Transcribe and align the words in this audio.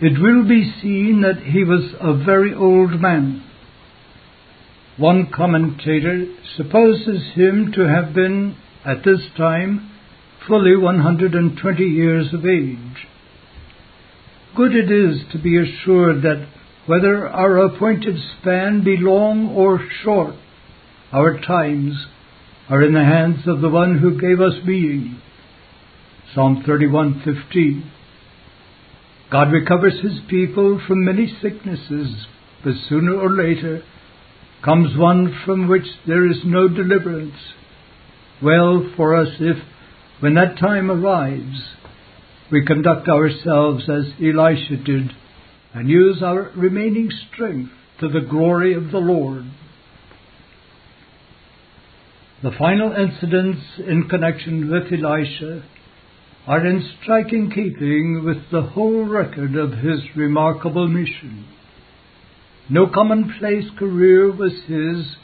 it 0.00 0.20
will 0.20 0.46
be 0.48 0.72
seen 0.80 1.22
that 1.22 1.42
he 1.42 1.64
was 1.64 1.92
a 2.00 2.24
very 2.24 2.54
old 2.54 3.00
man. 3.00 3.42
One 4.96 5.30
commentator 5.34 6.26
supposes 6.56 7.32
him 7.34 7.72
to 7.74 7.88
have 7.88 8.14
been, 8.14 8.56
at 8.84 9.04
this 9.04 9.20
time, 9.36 9.90
fully 10.46 10.76
120 10.76 11.82
years 11.84 12.32
of 12.32 12.46
age. 12.46 13.06
Good 14.56 14.74
it 14.74 14.90
is 14.90 15.22
to 15.32 15.38
be 15.38 15.56
assured 15.56 16.22
that 16.22 16.48
whether 16.86 17.28
our 17.28 17.58
appointed 17.58 18.16
span 18.40 18.82
be 18.82 18.96
long 18.96 19.48
or 19.48 19.80
short, 20.02 20.34
our 21.12 21.38
times 21.40 22.06
are 22.68 22.82
in 22.82 22.94
the 22.94 23.04
hands 23.04 23.46
of 23.46 23.60
the 23.60 23.68
one 23.68 23.98
who 23.98 24.20
gave 24.20 24.40
us 24.40 24.54
being. 24.64 25.20
Psalm 26.34 26.62
31:15. 26.66 27.82
God 29.30 29.52
recovers 29.52 30.00
his 30.02 30.20
people 30.28 30.80
from 30.86 31.04
many 31.04 31.36
sicknesses, 31.42 32.26
but 32.64 32.72
sooner 32.88 33.14
or 33.14 33.30
later 33.30 33.82
comes 34.64 34.96
one 34.96 35.38
from 35.44 35.68
which 35.68 35.86
there 36.06 36.26
is 36.26 36.38
no 36.44 36.66
deliverance. 36.66 37.36
Well 38.42 38.90
for 38.96 39.14
us 39.14 39.28
if, 39.38 39.56
when 40.20 40.34
that 40.34 40.58
time 40.58 40.90
arrives, 40.90 41.74
we 42.50 42.64
conduct 42.64 43.08
ourselves 43.08 43.84
as 43.88 44.12
Elisha 44.20 44.76
did 44.82 45.10
and 45.74 45.88
use 45.88 46.22
our 46.22 46.50
remaining 46.56 47.10
strength 47.30 47.70
to 48.00 48.08
the 48.08 48.26
glory 48.28 48.74
of 48.74 48.90
the 48.90 48.98
Lord. 48.98 49.44
The 52.42 52.52
final 52.58 52.92
incidents 52.92 53.60
in 53.78 54.08
connection 54.08 54.70
with 54.70 54.92
Elisha 54.92 55.64
are 56.48 56.66
in 56.66 56.82
striking 57.02 57.50
keeping 57.50 58.24
with 58.24 58.38
the 58.50 58.62
whole 58.62 59.04
record 59.04 59.54
of 59.54 59.70
his 59.70 60.00
remarkable 60.16 60.88
mission. 60.88 61.46
No 62.70 62.86
commonplace 62.86 63.66
career 63.78 64.34
was 64.34 64.54
his, 64.66 65.16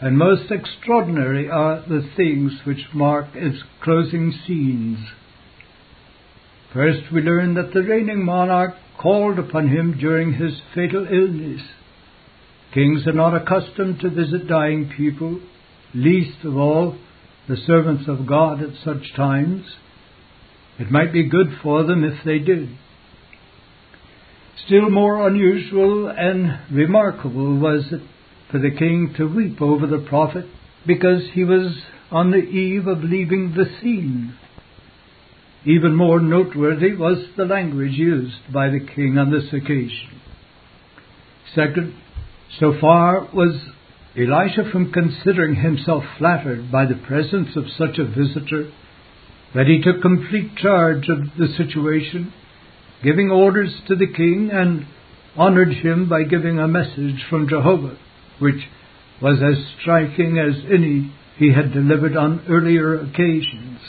and 0.00 0.16
most 0.16 0.52
extraordinary 0.52 1.50
are 1.50 1.80
the 1.88 2.08
things 2.16 2.52
which 2.64 2.86
mark 2.94 3.26
its 3.34 3.58
closing 3.82 4.32
scenes. 4.46 5.00
First, 6.72 7.12
we 7.12 7.22
learn 7.22 7.54
that 7.54 7.74
the 7.74 7.82
reigning 7.82 8.24
monarch 8.24 8.76
called 9.00 9.40
upon 9.40 9.66
him 9.66 9.98
during 9.98 10.34
his 10.34 10.60
fatal 10.76 11.08
illness. 11.10 11.62
Kings 12.72 13.04
are 13.08 13.12
not 13.12 13.34
accustomed 13.34 13.98
to 14.00 14.10
visit 14.10 14.46
dying 14.46 14.92
people, 14.96 15.40
least 15.92 16.44
of 16.44 16.56
all 16.56 16.96
the 17.48 17.56
servants 17.66 18.04
of 18.06 18.28
God 18.28 18.62
at 18.62 18.74
such 18.84 19.12
times. 19.16 19.64
It 20.78 20.90
might 20.90 21.12
be 21.12 21.28
good 21.28 21.58
for 21.62 21.84
them 21.84 22.04
if 22.04 22.24
they 22.24 22.38
did. 22.38 22.76
Still 24.66 24.90
more 24.90 25.26
unusual 25.26 26.08
and 26.08 26.60
remarkable 26.70 27.58
was 27.58 27.84
it 27.92 28.02
for 28.50 28.58
the 28.58 28.70
king 28.70 29.14
to 29.16 29.26
weep 29.26 29.60
over 29.60 29.86
the 29.86 30.04
prophet 30.08 30.46
because 30.86 31.22
he 31.32 31.44
was 31.44 31.76
on 32.10 32.30
the 32.30 32.36
eve 32.36 32.86
of 32.86 33.02
leaving 33.02 33.54
the 33.54 33.64
scene. 33.80 34.34
Even 35.64 35.94
more 35.94 36.20
noteworthy 36.20 36.94
was 36.94 37.24
the 37.36 37.44
language 37.44 37.92
used 37.92 38.52
by 38.52 38.68
the 38.68 38.80
king 38.80 39.16
on 39.16 39.30
this 39.30 39.52
occasion. 39.52 40.20
Second, 41.54 41.94
so 42.58 42.74
far 42.80 43.28
was 43.32 43.58
Elisha 44.16 44.70
from 44.70 44.92
considering 44.92 45.54
himself 45.54 46.04
flattered 46.18 46.70
by 46.70 46.84
the 46.86 47.00
presence 47.06 47.56
of 47.56 47.64
such 47.78 47.98
a 47.98 48.04
visitor 48.04 48.70
that 49.54 49.66
he 49.66 49.82
took 49.82 50.00
complete 50.00 50.56
charge 50.56 51.08
of 51.08 51.18
the 51.38 51.48
situation, 51.56 52.32
giving 53.02 53.30
orders 53.30 53.72
to 53.88 53.96
the 53.96 54.06
king 54.06 54.50
and 54.52 54.86
honored 55.36 55.72
him 55.72 56.08
by 56.08 56.22
giving 56.22 56.58
a 56.58 56.68
message 56.68 57.24
from 57.28 57.48
Jehovah, 57.48 57.98
which 58.38 58.68
was 59.20 59.38
as 59.42 59.64
striking 59.80 60.38
as 60.38 60.64
any 60.70 61.12
he 61.36 61.52
had 61.52 61.72
delivered 61.72 62.16
on 62.16 62.44
earlier 62.48 62.94
occasions. 62.98 63.80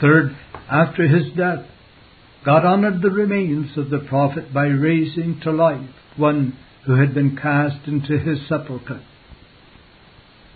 Third, 0.00 0.36
after 0.70 1.06
his 1.06 1.32
death, 1.36 1.66
God 2.44 2.64
honored 2.64 3.02
the 3.02 3.10
remains 3.10 3.76
of 3.76 3.90
the 3.90 3.98
prophet 3.98 4.52
by 4.52 4.66
raising 4.66 5.40
to 5.42 5.50
life 5.50 5.90
one 6.16 6.56
who 6.86 6.94
had 6.94 7.14
been 7.14 7.36
cast 7.36 7.88
into 7.88 8.18
his 8.18 8.38
sepulchre. 8.48 9.02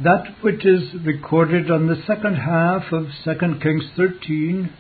That 0.03 0.25
which 0.41 0.65
is 0.65 0.95
recorded 1.05 1.71
on 1.71 1.87
the 1.87 2.03
second 2.07 2.37
half 2.37 2.91
of 2.91 3.09
2 3.25 3.59
Kings 3.63 3.85
13 3.97 4.73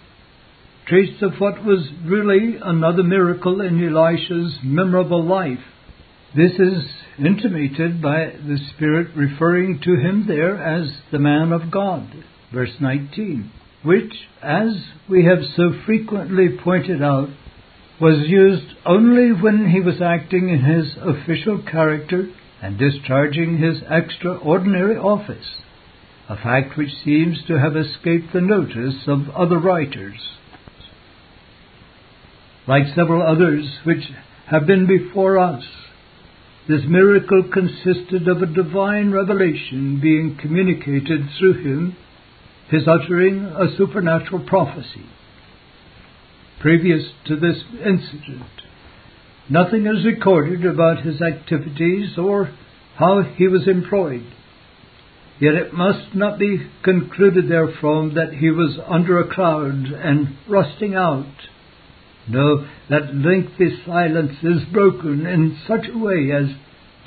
treats 0.86 1.20
of 1.20 1.34
what 1.38 1.62
was 1.62 1.90
really 2.04 2.56
another 2.62 3.02
miracle 3.02 3.60
in 3.60 3.86
Elisha's 3.86 4.58
memorable 4.62 5.22
life. 5.22 5.58
This 6.34 6.52
is 6.52 6.84
intimated 7.18 8.00
by 8.00 8.32
the 8.46 8.58
Spirit 8.74 9.14
referring 9.14 9.80
to 9.84 9.90
him 9.90 10.24
there 10.26 10.56
as 10.56 10.90
the 11.12 11.18
man 11.18 11.52
of 11.52 11.70
God. 11.70 12.08
Verse 12.52 12.74
19 12.80 13.52
which, 13.82 14.12
as 14.42 14.76
we 15.08 15.24
have 15.24 15.38
so 15.56 15.72
frequently 15.86 16.48
pointed 16.62 17.02
out, 17.02 17.30
was 18.00 18.26
used 18.26 18.74
only 18.84 19.32
when 19.32 19.70
he 19.70 19.80
was 19.80 20.02
acting 20.02 20.50
in 20.50 20.62
his 20.62 20.96
official 21.00 21.62
character 21.62 22.28
and 22.62 22.78
discharging 22.78 23.58
his 23.58 23.82
extraordinary 23.88 24.96
office, 24.96 25.46
a 26.28 26.36
fact 26.36 26.76
which 26.76 26.90
seems 27.04 27.38
to 27.46 27.58
have 27.58 27.76
escaped 27.76 28.32
the 28.32 28.40
notice 28.40 29.06
of 29.06 29.30
other 29.30 29.58
writers. 29.58 30.20
Like 32.66 32.94
several 32.94 33.22
others 33.22 33.78
which 33.84 34.04
have 34.46 34.66
been 34.66 34.86
before 34.86 35.38
us, 35.38 35.64
this 36.68 36.82
miracle 36.86 37.44
consisted 37.52 38.28
of 38.28 38.42
a 38.42 38.46
divine 38.46 39.10
revelation 39.10 39.98
being 40.00 40.38
communicated 40.40 41.22
through 41.38 41.64
him 41.64 41.96
his 42.70 42.86
uttering 42.86 43.44
a 43.44 43.76
supernatural 43.76 44.46
prophecy. 44.46 45.04
Previous 46.60 47.02
to 47.26 47.36
this 47.36 47.56
incident, 47.84 48.46
nothing 49.50 49.86
is 49.86 50.04
recorded 50.04 50.64
about 50.64 51.04
his 51.04 51.20
activities 51.20 52.16
or 52.16 52.50
how 52.96 53.22
he 53.22 53.48
was 53.48 53.66
employed. 53.66 54.24
Yet 55.40 55.54
it 55.54 55.72
must 55.72 56.14
not 56.14 56.38
be 56.38 56.66
concluded 56.82 57.48
therefrom 57.48 58.14
that 58.14 58.34
he 58.34 58.50
was 58.50 58.78
under 58.86 59.18
a 59.18 59.34
cloud 59.34 59.86
and 59.86 60.36
rusting 60.48 60.94
out. 60.94 61.24
No, 62.28 62.66
that 62.90 63.14
lengthy 63.14 63.82
silence 63.86 64.36
is 64.42 64.64
broken 64.72 65.26
in 65.26 65.58
such 65.66 65.86
a 65.92 65.98
way 65.98 66.30
as 66.30 66.54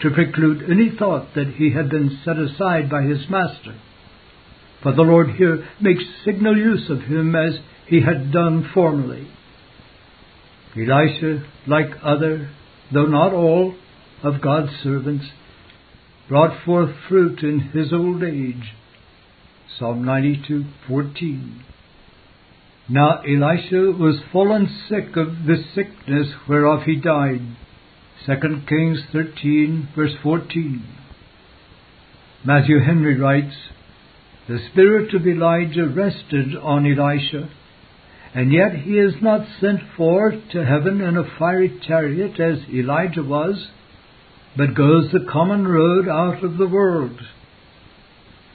to 0.02 0.10
preclude 0.10 0.70
any 0.70 0.90
thought 0.98 1.36
that 1.36 1.54
he 1.56 1.72
had 1.72 1.90
been 1.90 2.20
set 2.26 2.38
aside 2.38 2.90
by 2.90 3.04
his 3.04 3.30
master. 3.30 3.76
For 4.82 4.94
the 4.94 5.04
Lord 5.04 5.30
here 5.38 5.66
makes 5.80 6.04
signal 6.26 6.58
use 6.58 6.90
of 6.90 7.04
him 7.04 7.36
as 7.36 7.60
he 7.88 8.02
had 8.02 8.32
done 8.32 8.70
formerly. 8.74 9.28
Elisha, 10.76 11.44
like 11.68 11.92
other, 12.04 12.50
though 12.94 13.06
not 13.06 13.34
all, 13.34 13.76
of 14.24 14.42
God's 14.42 14.72
servants, 14.82 15.26
brought 16.28 16.64
forth 16.66 16.96
fruit 17.08 17.44
in 17.44 17.60
his 17.60 17.92
old 17.92 18.24
age. 18.24 18.74
Psalm 19.78 20.04
92:14. 20.04 21.62
Now 22.90 23.22
Elisha 23.22 23.92
was 23.98 24.22
fallen 24.32 24.68
sick 24.90 25.16
of 25.16 25.46
the 25.46 25.64
sickness 25.74 26.34
whereof 26.48 26.84
he 26.84 26.96
died. 26.96 27.42
2 28.26 28.62
Kings 28.68 29.04
13, 29.12 29.90
verse 29.96 30.16
14. 30.22 30.84
Matthew 32.46 32.80
Henry 32.80 33.20
writes, 33.20 33.56
the 34.48 34.60
spirit 34.72 35.14
of 35.14 35.26
Elijah 35.26 35.88
rested 35.88 36.56
on 36.62 36.86
Elisha, 36.86 37.50
and 38.34 38.52
yet 38.52 38.74
he 38.84 38.94
is 38.94 39.14
not 39.22 39.48
sent 39.62 39.80
forth 39.96 40.36
to 40.52 40.66
heaven 40.66 41.02
in 41.02 41.18
a 41.18 41.38
fiery 41.38 41.80
chariot 41.88 42.40
as 42.40 42.68
Elijah 42.70 43.24
was, 43.24 43.68
but 44.58 44.76
goes 44.76 45.12
the 45.12 45.28
common 45.32 45.68
road 45.68 46.08
out 46.08 46.44
of 46.44 46.58
the 46.58 46.68
world. 46.68 47.20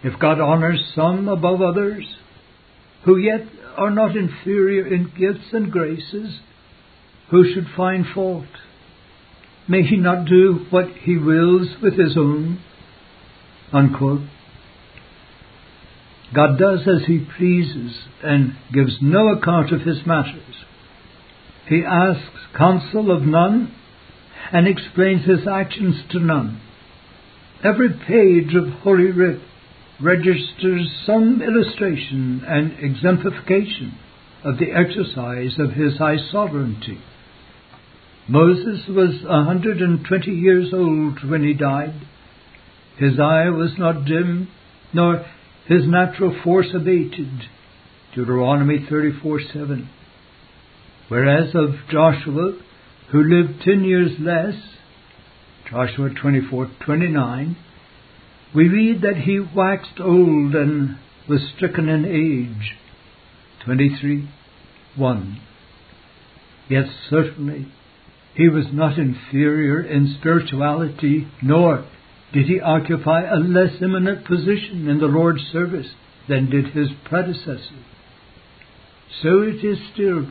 If 0.02 0.19
God 0.19 0.41
honors 0.41 0.93
some 0.94 1.29
above 1.29 1.61
others, 1.61 2.05
who 3.05 3.19
yet 3.19 3.47
are 3.76 3.91
not 3.91 4.17
inferior 4.17 4.87
in 4.87 5.12
gifts 5.17 5.52
and 5.52 5.70
graces, 5.70 6.41
who 7.31 7.52
should 7.52 7.67
find 7.76 8.05
fault? 8.14 8.47
May 9.69 9.82
he 9.82 9.97
not 9.97 10.26
do 10.26 10.67
what 10.70 10.88
he 11.02 11.17
wills 11.17 11.69
with 11.82 11.99
his 11.99 12.17
own? 12.17 12.61
Unquote. 13.73 14.23
God 16.34 16.58
does 16.58 16.80
as 16.80 17.06
he 17.06 17.26
pleases 17.36 17.96
and 18.22 18.54
gives 18.72 18.98
no 19.00 19.28
account 19.28 19.72
of 19.72 19.80
his 19.82 20.06
matters. 20.06 20.64
He 21.69 21.82
asks 21.84 22.38
counsel 22.56 23.10
of 23.10 23.22
none 23.22 23.75
and 24.52 24.66
explains 24.66 25.25
his 25.25 25.46
actions 25.46 25.96
to 26.10 26.19
none. 26.20 26.60
Every 27.64 27.90
page 27.90 28.54
of 28.54 28.80
Holy 28.80 29.10
Writ 29.10 29.40
registers 30.00 31.02
some 31.04 31.42
illustration 31.42 32.42
and 32.46 32.72
exemplification 32.78 33.98
of 34.44 34.58
the 34.58 34.70
exercise 34.70 35.58
of 35.58 35.72
his 35.72 35.98
high 35.98 36.19
sovereignty. 36.30 36.98
Moses 38.28 38.86
was 38.88 39.25
a 39.28 39.44
hundred 39.44 39.78
and 39.78 40.04
twenty 40.06 40.32
years 40.32 40.69
old 40.72 41.28
when 41.28 41.42
he 41.42 41.54
died. 41.54 41.94
His 42.98 43.19
eye 43.19 43.48
was 43.48 43.72
not 43.78 44.04
dim, 44.04 44.48
nor 44.92 45.25
his 45.69 45.87
natural 45.87 46.35
force 46.43 46.69
abated. 46.75 47.29
Deuteronomy 48.15 48.87
34 48.88 49.41
7. 49.53 49.91
Whereas 51.09 51.55
of 51.55 51.75
Joshua, 51.91 52.59
who 53.12 53.23
lived 53.23 53.62
ten 53.62 53.85
years 53.85 54.12
less, 54.19 54.55
Joshua 55.70 56.09
24 56.20 56.70
29, 56.85 57.56
we 58.55 58.69
read 58.69 59.03
that 59.03 59.17
he 59.25 59.41
waxed 59.41 60.00
old 60.00 60.55
and 60.55 60.97
was 61.29 61.41
stricken 61.55 61.88
in 61.88 62.05
age. 62.06 62.75
23 63.64 64.29
1. 64.97 65.41
Yet 66.71 66.87
certainly 67.11 67.67
he 68.35 68.49
was 68.49 68.67
not 68.73 68.99
inferior 68.99 69.82
in 69.82 70.17
spirituality, 70.19 71.29
nor 71.43 71.85
did 72.32 72.46
he 72.46 72.60
occupy 72.60 73.22
a 73.22 73.36
less 73.36 73.80
eminent 73.82 74.26
position 74.26 74.88
in 74.88 74.98
the 74.98 75.06
Lord's 75.06 75.42
service 75.52 75.86
than 76.28 76.50
did 76.50 76.66
his 76.66 76.88
predecessor. 77.04 77.84
So 79.22 79.42
it 79.42 79.64
is 79.64 79.78
still. 79.94 80.26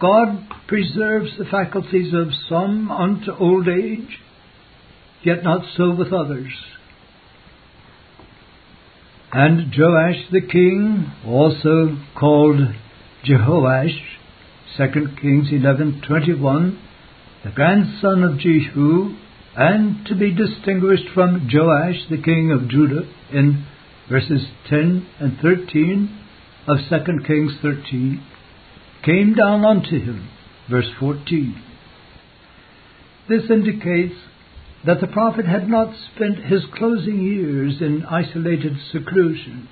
God 0.00 0.48
preserves 0.66 1.30
the 1.38 1.44
faculties 1.44 2.12
of 2.12 2.32
some 2.48 2.90
unto 2.90 3.30
old 3.32 3.68
age, 3.68 4.18
yet 5.22 5.44
not 5.44 5.62
so 5.76 5.94
with 5.94 6.12
others. 6.12 6.52
And 9.32 9.72
Joash 9.76 10.30
the 10.30 10.40
king, 10.40 11.10
also 11.26 11.96
called 12.18 12.60
Jehoash, 13.24 13.98
2 14.76 15.16
Kings 15.20 15.48
11:21, 15.50 16.78
the 17.44 17.50
grandson 17.50 18.24
of 18.24 18.38
Jehu, 18.38 19.14
and 19.56 20.06
to 20.06 20.14
be 20.14 20.34
distinguished 20.34 21.08
from 21.14 21.48
Joash 21.52 22.06
the 22.08 22.22
king 22.22 22.50
of 22.52 22.68
Judah 22.68 23.02
in 23.32 23.66
verses 24.08 24.46
10 24.68 25.06
and 25.20 25.38
13 25.40 26.18
of 26.66 26.78
2 26.88 26.96
Kings 27.26 27.52
13, 27.60 28.22
came 29.04 29.34
down 29.34 29.64
unto 29.64 29.98
him, 29.98 30.28
verse 30.70 30.88
14. 30.98 31.62
This 33.28 33.42
indicates 33.50 34.14
that 34.86 35.00
the 35.00 35.06
prophet 35.06 35.46
had 35.46 35.68
not 35.68 35.94
spent 36.14 36.44
his 36.44 36.62
closing 36.74 37.22
years 37.22 37.80
in 37.80 38.04
isolated 38.04 38.74
seclusion, 38.90 39.68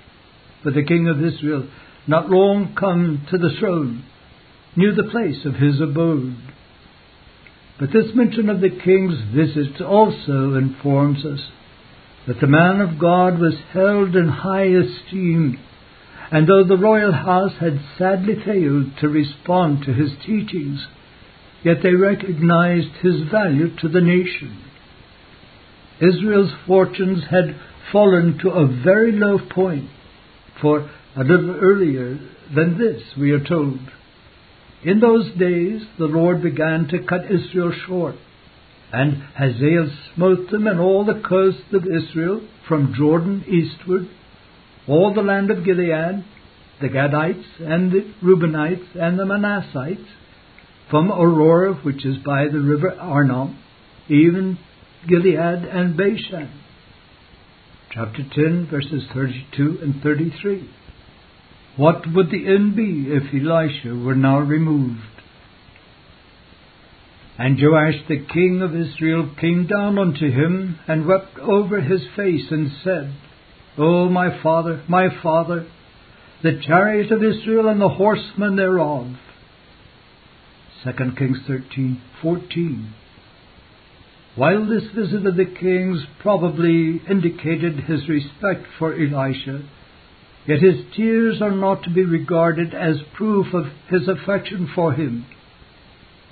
but 0.62 0.74
the 0.74 0.84
king 0.84 1.08
of 1.08 1.24
Israel, 1.24 1.68
not 2.06 2.28
long 2.28 2.74
come 2.78 3.26
to 3.30 3.38
the 3.38 3.54
throne, 3.58 4.04
knew 4.76 4.94
the 4.94 5.10
place 5.10 5.44
of 5.44 5.54
his 5.54 5.80
abode. 5.80 6.36
But 7.80 7.92
this 7.92 8.14
mention 8.14 8.50
of 8.50 8.60
the 8.60 8.68
king's 8.68 9.18
visit 9.34 9.80
also 9.80 10.52
informs 10.54 11.24
us 11.24 11.40
that 12.26 12.38
the 12.38 12.46
man 12.46 12.82
of 12.82 12.98
God 12.98 13.38
was 13.38 13.54
held 13.72 14.14
in 14.14 14.28
high 14.28 14.66
esteem, 14.66 15.58
and 16.30 16.46
though 16.46 16.62
the 16.62 16.76
royal 16.76 17.12
house 17.12 17.54
had 17.58 17.80
sadly 17.96 18.34
failed 18.44 18.98
to 19.00 19.08
respond 19.08 19.84
to 19.84 19.94
his 19.94 20.10
teachings, 20.26 20.86
yet 21.64 21.78
they 21.82 21.94
recognized 21.94 22.92
his 23.02 23.22
value 23.32 23.74
to 23.78 23.88
the 23.88 24.02
nation. 24.02 24.62
Israel's 26.00 26.52
fortunes 26.66 27.24
had 27.30 27.58
fallen 27.90 28.38
to 28.42 28.50
a 28.50 28.66
very 28.84 29.12
low 29.12 29.38
point, 29.38 29.88
for 30.60 30.90
a 31.16 31.24
little 31.24 31.56
earlier 31.56 32.18
than 32.54 32.76
this, 32.76 33.02
we 33.18 33.30
are 33.30 33.42
told, 33.42 33.78
in 34.84 35.00
those 35.00 35.30
days 35.38 35.82
the 35.98 36.06
Lord 36.06 36.42
began 36.42 36.88
to 36.88 37.04
cut 37.06 37.30
Israel 37.30 37.72
short, 37.86 38.16
and 38.92 39.22
Hazael 39.38 39.90
smote 40.14 40.50
them 40.50 40.66
and 40.66 40.80
all 40.80 41.04
the 41.04 41.22
coast 41.26 41.72
of 41.72 41.84
Israel 41.84 42.40
from 42.66 42.94
Jordan 42.96 43.44
eastward, 43.46 44.08
all 44.88 45.14
the 45.14 45.22
land 45.22 45.50
of 45.50 45.64
Gilead, 45.64 46.24
the 46.80 46.88
Gadites 46.88 47.60
and 47.60 47.92
the 47.92 48.12
Reubenites 48.22 48.96
and 48.98 49.18
the 49.18 49.24
Manassites, 49.24 50.06
from 50.90 51.08
Aroer, 51.08 51.84
which 51.84 52.04
is 52.04 52.16
by 52.24 52.46
the 52.48 52.58
river 52.58 52.92
Arnon, 52.98 53.56
even 54.08 54.58
Gilead 55.06 55.64
and 55.64 55.96
Bashan. 55.96 56.50
Chapter 57.92 58.22
10, 58.34 58.68
verses 58.70 59.04
32 59.14 59.78
and 59.82 60.02
33. 60.02 60.68
What 61.80 62.02
would 62.14 62.30
the 62.30 62.46
end 62.46 62.76
be 62.76 63.06
if 63.08 63.32
Elisha 63.32 63.94
were 63.94 64.14
now 64.14 64.38
removed? 64.38 65.00
And 67.38 67.56
Joash 67.58 68.06
the 68.06 68.22
king 68.30 68.60
of 68.60 68.76
Israel 68.76 69.34
came 69.40 69.66
down 69.66 69.98
unto 69.98 70.30
him, 70.30 70.78
and 70.86 71.06
wept 71.06 71.38
over 71.38 71.80
his 71.80 72.02
face, 72.14 72.44
and 72.50 72.70
said, 72.84 73.14
O 73.78 74.10
my 74.10 74.42
father, 74.42 74.84
my 74.88 75.06
father, 75.22 75.66
the 76.42 76.60
chariot 76.66 77.10
of 77.12 77.24
Israel 77.24 77.66
and 77.68 77.80
the 77.80 77.88
horsemen 77.88 78.56
thereof. 78.56 79.06
2 80.84 80.90
Kings 81.16 81.38
thirteen 81.46 82.02
fourteen. 82.20 82.92
While 84.36 84.66
this 84.66 84.84
visit 84.94 85.26
of 85.26 85.36
the 85.36 85.46
king's 85.46 86.04
probably 86.20 87.00
indicated 87.08 87.84
his 87.84 88.06
respect 88.06 88.66
for 88.78 88.92
Elisha, 88.92 89.62
Yet 90.46 90.60
his 90.60 90.84
tears 90.96 91.42
are 91.42 91.54
not 91.54 91.82
to 91.84 91.90
be 91.90 92.04
regarded 92.04 92.74
as 92.74 92.96
proof 93.14 93.52
of 93.52 93.66
his 93.88 94.08
affection 94.08 94.70
for 94.74 94.92
him. 94.92 95.26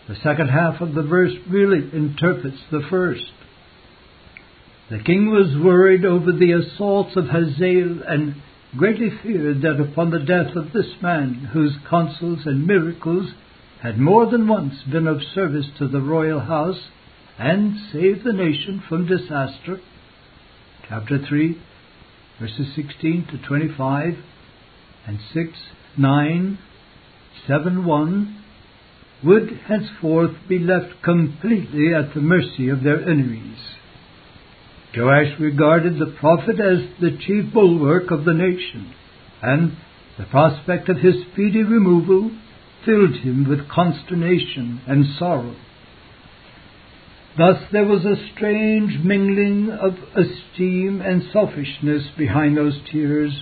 The 0.08 0.16
second 0.16 0.48
half 0.48 0.80
of 0.80 0.94
the 0.94 1.02
verse 1.02 1.34
really 1.48 1.90
interprets 1.92 2.62
the 2.70 2.82
first. 2.88 3.30
The 4.90 4.98
king 4.98 5.30
was 5.30 5.62
worried 5.62 6.06
over 6.06 6.32
the 6.32 6.52
assaults 6.52 7.14
of 7.16 7.26
Hazael 7.26 8.02
and 8.06 8.36
greatly 8.76 9.10
feared 9.22 9.60
that 9.62 9.80
upon 9.80 10.10
the 10.10 10.20
death 10.20 10.56
of 10.56 10.72
this 10.72 10.90
man, 11.02 11.50
whose 11.52 11.76
counsels 11.88 12.46
and 12.46 12.66
miracles 12.66 13.32
had 13.82 13.98
more 13.98 14.26
than 14.30 14.48
once 14.48 14.82
been 14.90 15.06
of 15.06 15.22
service 15.34 15.66
to 15.78 15.86
the 15.86 16.00
royal 16.00 16.40
house 16.40 16.88
and 17.38 17.76
saved 17.92 18.24
the 18.24 18.32
nation 18.32 18.82
from 18.88 19.06
disaster. 19.06 19.80
Chapter 20.88 21.18
3, 21.18 21.58
verses 22.40 22.68
16 22.76 23.26
to 23.32 23.46
25 23.46 24.14
and 25.06 25.18
6, 25.32 25.48
9, 25.96 26.58
7, 27.46 27.84
1 27.84 28.44
would 29.24 29.48
henceforth 29.66 30.36
be 30.48 30.58
left 30.58 31.02
completely 31.02 31.92
at 31.94 32.14
the 32.14 32.20
mercy 32.20 32.68
of 32.68 32.84
their 32.84 33.02
enemies. 33.02 33.58
Joash 34.96 35.38
regarded 35.40 35.98
the 35.98 36.14
prophet 36.18 36.60
as 36.60 36.78
the 37.00 37.18
chief 37.18 37.52
bulwark 37.52 38.10
of 38.10 38.24
the 38.24 38.34
nation, 38.34 38.94
and 39.42 39.76
the 40.16 40.24
prospect 40.24 40.88
of 40.88 40.98
his 40.98 41.14
speedy 41.32 41.62
removal 41.62 42.30
filled 42.84 43.16
him 43.16 43.48
with 43.48 43.68
consternation 43.68 44.80
and 44.86 45.04
sorrow. 45.18 45.54
Thus 47.38 47.62
there 47.70 47.84
was 47.84 48.04
a 48.04 48.16
strange 48.34 48.98
mingling 49.04 49.70
of 49.70 49.94
esteem 50.16 51.00
and 51.00 51.22
selfishness 51.32 52.02
behind 52.18 52.56
those 52.56 52.76
tears, 52.90 53.32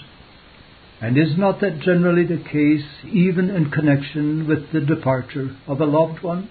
and 1.00 1.17
is 1.17 1.38
not 1.38 1.62
that 1.62 1.81
generally 1.81 2.26
the 2.26 2.45
case 2.45 2.85
even 3.11 3.49
in 3.49 3.71
connection 3.71 4.47
with 4.47 4.71
the 4.71 4.81
departure 4.81 5.57
of 5.67 5.81
a 5.81 5.87
loved 5.87 6.23
one? 6.23 6.50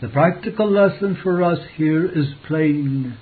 The 0.00 0.08
practical 0.08 0.68
lesson 0.68 1.16
for 1.22 1.44
us 1.44 1.60
here 1.76 2.04
is 2.04 2.26
plain. 2.48 3.16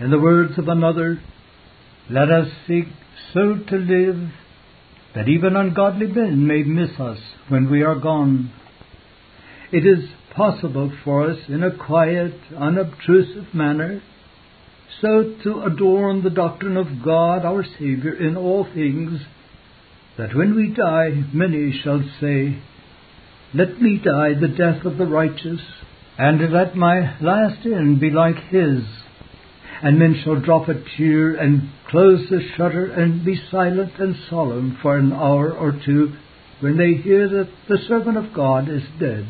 In 0.00 0.10
the 0.10 0.18
words 0.18 0.58
of 0.58 0.66
another, 0.66 1.20
let 2.10 2.30
us 2.30 2.48
seek 2.66 2.86
so 3.32 3.58
to 3.68 3.76
live 3.76 4.28
that 5.14 5.28
even 5.28 5.54
ungodly 5.54 6.08
men 6.08 6.48
may 6.48 6.64
miss 6.64 6.98
us 6.98 7.18
when 7.48 7.70
we 7.70 7.82
are 7.82 7.94
gone. 7.94 8.50
It 9.70 9.86
is 9.86 10.08
possible 10.36 10.92
for 11.04 11.30
us 11.30 11.38
in 11.48 11.62
a 11.62 11.76
quiet, 11.76 12.34
unobtrusive 12.56 13.54
manner 13.54 14.02
so 15.00 15.34
to 15.42 15.62
adorn 15.64 16.22
the 16.22 16.30
doctrine 16.30 16.76
of 16.76 17.04
God 17.04 17.44
our 17.44 17.64
Saviour 17.78 18.14
in 18.14 18.36
all 18.36 18.64
things 18.64 19.20
that 20.16 20.34
when 20.34 20.54
we 20.54 20.72
die 20.72 21.10
many 21.32 21.78
shall 21.82 22.02
say, 22.20 22.62
Let 23.52 23.80
me 23.80 23.98
die 23.98 24.34
the 24.34 24.54
death 24.56 24.84
of 24.84 24.96
the 24.96 25.06
righteous, 25.06 25.60
and 26.16 26.52
let 26.52 26.76
my 26.76 27.18
last 27.20 27.66
end 27.66 28.00
be 28.00 28.10
like 28.10 28.38
his. 28.48 28.84
And 29.82 29.98
men 29.98 30.22
shall 30.24 30.40
drop 30.40 30.68
a 30.68 30.74
tear 30.96 31.34
and 31.34 31.68
close 31.90 32.28
the 32.30 32.40
shutter 32.56 32.90
and 32.90 33.24
be 33.24 33.40
silent 33.50 33.98
and 33.98 34.14
solemn 34.30 34.78
for 34.80 34.96
an 34.96 35.12
hour 35.12 35.52
or 35.52 35.72
two 35.84 36.14
when 36.60 36.78
they 36.78 36.94
hear 37.02 37.28
that 37.28 37.50
the 37.68 37.78
servant 37.88 38.16
of 38.16 38.32
God 38.32 38.70
is 38.70 38.84
dead. 38.98 39.26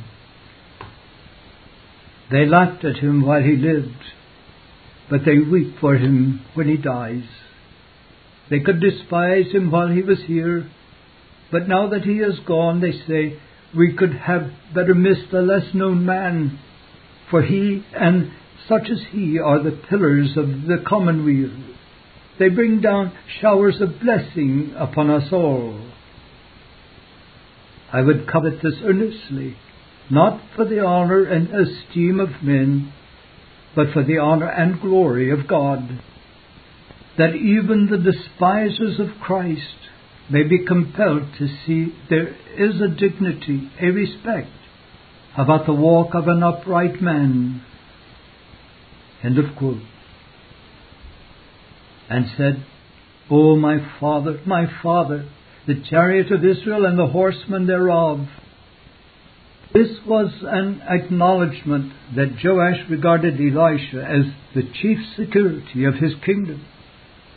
They 2.31 2.47
laughed 2.47 2.85
at 2.85 2.97
him 2.97 3.25
while 3.25 3.43
he 3.43 3.57
lived, 3.57 4.03
but 5.11 5.21
they 5.25 5.39
weep 5.39 5.79
for 5.81 5.97
him 5.97 6.41
when 6.55 6.69
he 6.69 6.77
dies. 6.77 7.25
They 8.51 8.61
could 8.61 8.81
despise 8.81 9.53
him 9.53 9.71
while 9.71 9.89
he 9.89 10.03
was 10.03 10.19
here, 10.27 10.69
but 11.51 11.69
now 11.69 11.89
that 11.91 12.03
he 12.03 12.19
is 12.19 12.39
gone, 12.47 12.81
they 12.81 12.93
say, 12.93 13.39
we 13.77 13.95
could 13.95 14.15
have 14.15 14.51
better 14.75 14.95
missed 14.95 15.33
a 15.33 15.41
less 15.41 15.75
known 15.75 16.05
man, 16.05 16.59
for 17.31 17.43
he 17.43 17.85
and 17.95 18.31
such 18.69 18.89
as 18.91 19.01
he 19.11 19.39
are 19.39 19.63
the 19.63 19.79
pillars 19.89 20.37
of 20.37 20.47
the 20.67 20.83
commonweal. 20.87 21.51
They 22.39 22.49
bring 22.49 22.81
down 22.81 23.17
showers 23.41 23.81
of 23.81 24.01
blessing 24.01 24.75
upon 24.77 25.11
us 25.11 25.33
all. 25.33 25.81
I 27.93 28.01
would 28.03 28.29
covet 28.31 28.63
this 28.63 28.75
earnestly, 28.83 29.57
not 30.11 30.41
for 30.55 30.65
the 30.65 30.81
honour 30.81 31.25
and 31.25 31.49
esteem 31.49 32.21
of 32.21 32.43
men, 32.43 32.93
but 33.75 33.93
for 33.93 34.05
the 34.05 34.19
honour 34.19 34.49
and 34.49 34.81
glory 34.81 35.31
of 35.31 35.49
God, 35.49 36.01
that 37.19 37.35
even 37.35 37.89
the 37.91 37.99
despisers 37.99 39.01
of 39.01 39.21
Christ 39.21 39.77
may 40.31 40.43
be 40.43 40.65
compelled 40.67 41.29
to 41.39 41.49
see 41.65 41.95
there 42.09 42.29
is 42.57 42.81
a 42.81 42.89
dignity, 42.89 43.71
a 43.81 43.87
respect 43.87 44.49
about 45.37 45.67
the 45.67 45.73
walk 45.73 46.15
of 46.15 46.29
an 46.29 46.43
upright 46.43 47.01
man. 47.01 47.63
End 49.23 49.39
of 49.39 49.57
quote. 49.57 49.83
And 52.09 52.27
said, 52.37 52.65
O 53.31 53.57
my 53.57 53.79
father, 53.99 54.41
my 54.47 54.67
father, 54.83 55.29
the 55.67 55.83
chariot 55.89 56.31
of 56.31 56.45
Israel 56.45 56.85
and 56.85 56.99
the 56.99 57.07
horsemen 57.07 57.67
thereof. 57.67 58.27
This 59.75 59.99
was 60.07 60.33
an 60.43 60.83
acknowledgement 60.89 61.93
that 62.15 62.37
Joash 62.45 62.89
regarded 62.89 63.41
Elisha 63.41 64.05
as 64.05 64.33
the 64.55 64.63
chief 64.63 64.99
security 65.17 65.85
of 65.85 65.95
his 65.95 66.13
kingdom, 66.25 66.65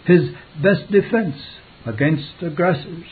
his 0.06 0.29
best 0.62 0.91
defense 0.91 1.36
against 1.84 2.44
aggressors, 2.44 3.08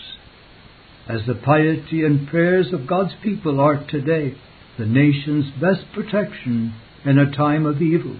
as 1.10 1.22
the 1.25 1.34
piety 1.34 2.03
and 2.03 2.27
prayers 2.27 2.72
of 2.72 2.88
God's 2.88 3.13
people 3.24 3.60
are 3.60 3.84
today 3.88 4.36
the 4.77 4.86
nation's 4.86 5.51
best 5.60 5.86
protection 5.91 6.75
in 7.03 7.17
a 7.17 7.36
time 7.36 7.65
of 7.65 7.82
evil, 7.82 8.20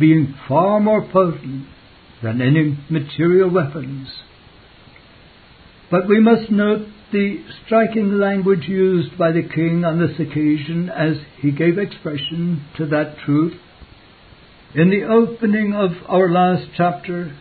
being 0.00 0.34
far 0.48 0.80
more 0.80 1.08
potent 1.12 1.68
than 2.20 2.40
any 2.40 2.76
material 2.90 3.48
weapons. 3.48 4.08
But 5.88 6.08
we 6.08 6.18
must 6.18 6.50
note 6.50 6.88
the 7.12 7.44
striking 7.64 8.18
language 8.18 8.66
used 8.66 9.16
by 9.18 9.30
the 9.32 9.42
king 9.42 9.84
on 9.84 9.98
this 9.98 10.18
occasion 10.18 10.88
as 10.88 11.18
he 11.40 11.50
gave 11.50 11.78
expression 11.78 12.64
to 12.76 12.86
that 12.86 13.16
truth. 13.24 13.54
In 14.74 14.88
the 14.88 15.04
opening 15.04 15.74
of 15.74 15.90
our 16.08 16.30
last 16.30 16.68
chapter, 16.76 17.36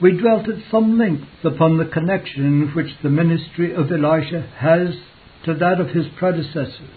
we 0.00 0.18
dwelt 0.18 0.48
at 0.48 0.70
some 0.70 0.98
length 0.98 1.44
upon 1.44 1.76
the 1.76 1.84
connection 1.84 2.72
which 2.74 2.90
the 3.02 3.10
ministry 3.10 3.74
of 3.74 3.92
Elisha 3.92 4.40
has 4.58 4.94
to 5.44 5.54
that 5.54 5.80
of 5.80 5.88
his 5.88 6.06
predecessor. 6.18 6.88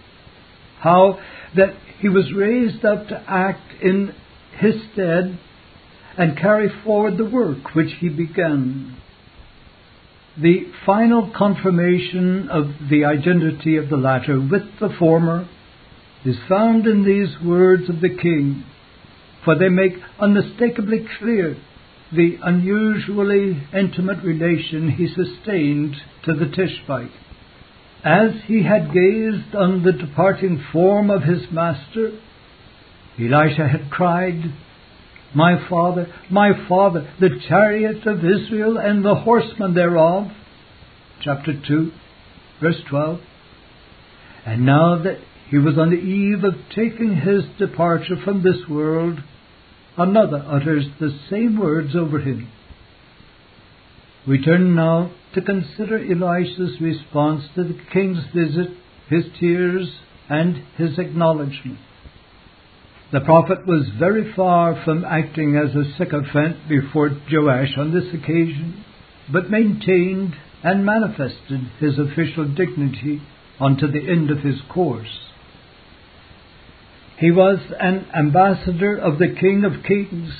How 0.80 1.20
that 1.56 1.76
he 2.00 2.08
was 2.08 2.34
raised 2.34 2.86
up 2.86 3.08
to 3.10 3.24
act 3.28 3.82
in 3.82 4.16
his 4.58 4.76
stead 4.94 5.38
and 6.18 6.38
carry 6.38 6.70
forward 6.84 7.18
the 7.18 7.30
work 7.30 7.76
which 7.76 7.92
he 8.00 8.10
began. 8.10 8.96
The 10.40 10.68
final 10.86 11.32
confirmation 11.36 12.50
of 12.50 12.90
the 12.92 13.06
identity 13.06 13.78
of 13.78 13.90
the 13.90 13.98
latter 13.98 14.40
with 14.40 14.80
the 14.80 14.90
former 15.00 15.50
is 16.24 16.36
found 16.48 16.86
in 16.86 17.04
these 17.04 17.42
words 17.44 17.90
of 17.90 18.02
the 18.02 18.16
king, 18.16 18.64
for 19.44 19.58
they 19.58 19.70
make 19.70 19.94
unmistakably 20.20 21.08
clear 21.20 21.58
the 22.12 22.38
unusually 22.44 23.64
intimate 23.74 24.24
relation 24.24 24.92
he 24.92 25.08
sustained 25.08 25.96
to 26.26 26.34
the 26.34 26.46
Tishbite. 26.46 27.12
As 28.04 28.32
he 28.46 28.64
had 28.64 28.94
gazed 28.94 29.56
on 29.56 29.84
the 29.84 29.92
departing 29.92 30.64
form 30.72 31.10
of 31.10 31.24
his 31.24 31.52
master, 31.52 32.12
Elisha 33.20 33.68
had 33.68 33.90
cried, 33.90 34.54
My 35.36 35.68
father, 35.70 36.08
my 36.30 36.52
father, 36.68 37.14
the 37.20 37.40
chariot 37.48 38.06
of 38.08 38.20
Israel 38.20 38.78
and 38.78 39.04
the 39.04 39.16
horsemen 39.16 39.74
thereof. 39.74 40.28
Chapter 41.22 41.54
2, 41.68 41.92
verse 42.62 42.82
12. 42.90 43.20
And 44.46 44.66
now 44.66 45.04
that 45.04 45.18
he 45.50 45.58
was 45.58 45.78
on 45.78 45.90
the 45.90 45.98
eve 45.98 46.44
of 46.44 46.54
taking 46.76 47.16
his 47.16 47.44
departure 47.58 48.16
from 48.24 48.44
this 48.44 48.68
world, 48.70 49.20
another 49.98 50.44
utters 50.48 50.86
the 51.00 51.18
same 51.30 51.60
words 51.60 51.96
over 51.96 52.20
him. 52.20 52.50
We 54.28 54.44
turn 54.44 54.76
now 54.76 55.12
to 55.36 55.42
consider 55.42 55.98
Elisha's 55.98 56.82
response 56.82 57.44
to 57.56 57.64
the 57.64 57.80
king's 57.94 58.24
visit, 58.34 58.70
his 59.10 59.26
tears, 59.40 59.90
and 60.30 60.64
his 60.78 61.00
acknowledgement. 61.00 61.80
The 63.10 63.22
prophet 63.22 63.66
was 63.66 63.88
very 63.98 64.34
far 64.34 64.84
from 64.84 65.06
acting 65.06 65.56
as 65.56 65.74
a 65.74 65.94
sycophant 65.98 66.68
before 66.68 67.10
Joash 67.32 67.78
on 67.78 67.94
this 67.94 68.14
occasion, 68.14 68.84
but 69.32 69.50
maintained 69.50 70.36
and 70.62 70.86
manifested 70.86 71.62
his 71.80 71.98
official 71.98 72.46
dignity 72.54 73.22
unto 73.62 73.88
the 73.88 74.10
end 74.10 74.30
of 74.30 74.40
his 74.40 74.60
course. 74.70 75.20
He 77.18 77.32
was 77.32 77.60
an 77.80 78.08
ambassador 78.14 78.98
of 78.98 79.20
the 79.20 79.34
King 79.40 79.64
of 79.64 79.86
Kings 79.86 80.32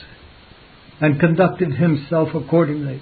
and 1.00 1.20
conducted 1.20 1.74
himself 1.74 2.30
accordingly. 2.36 3.02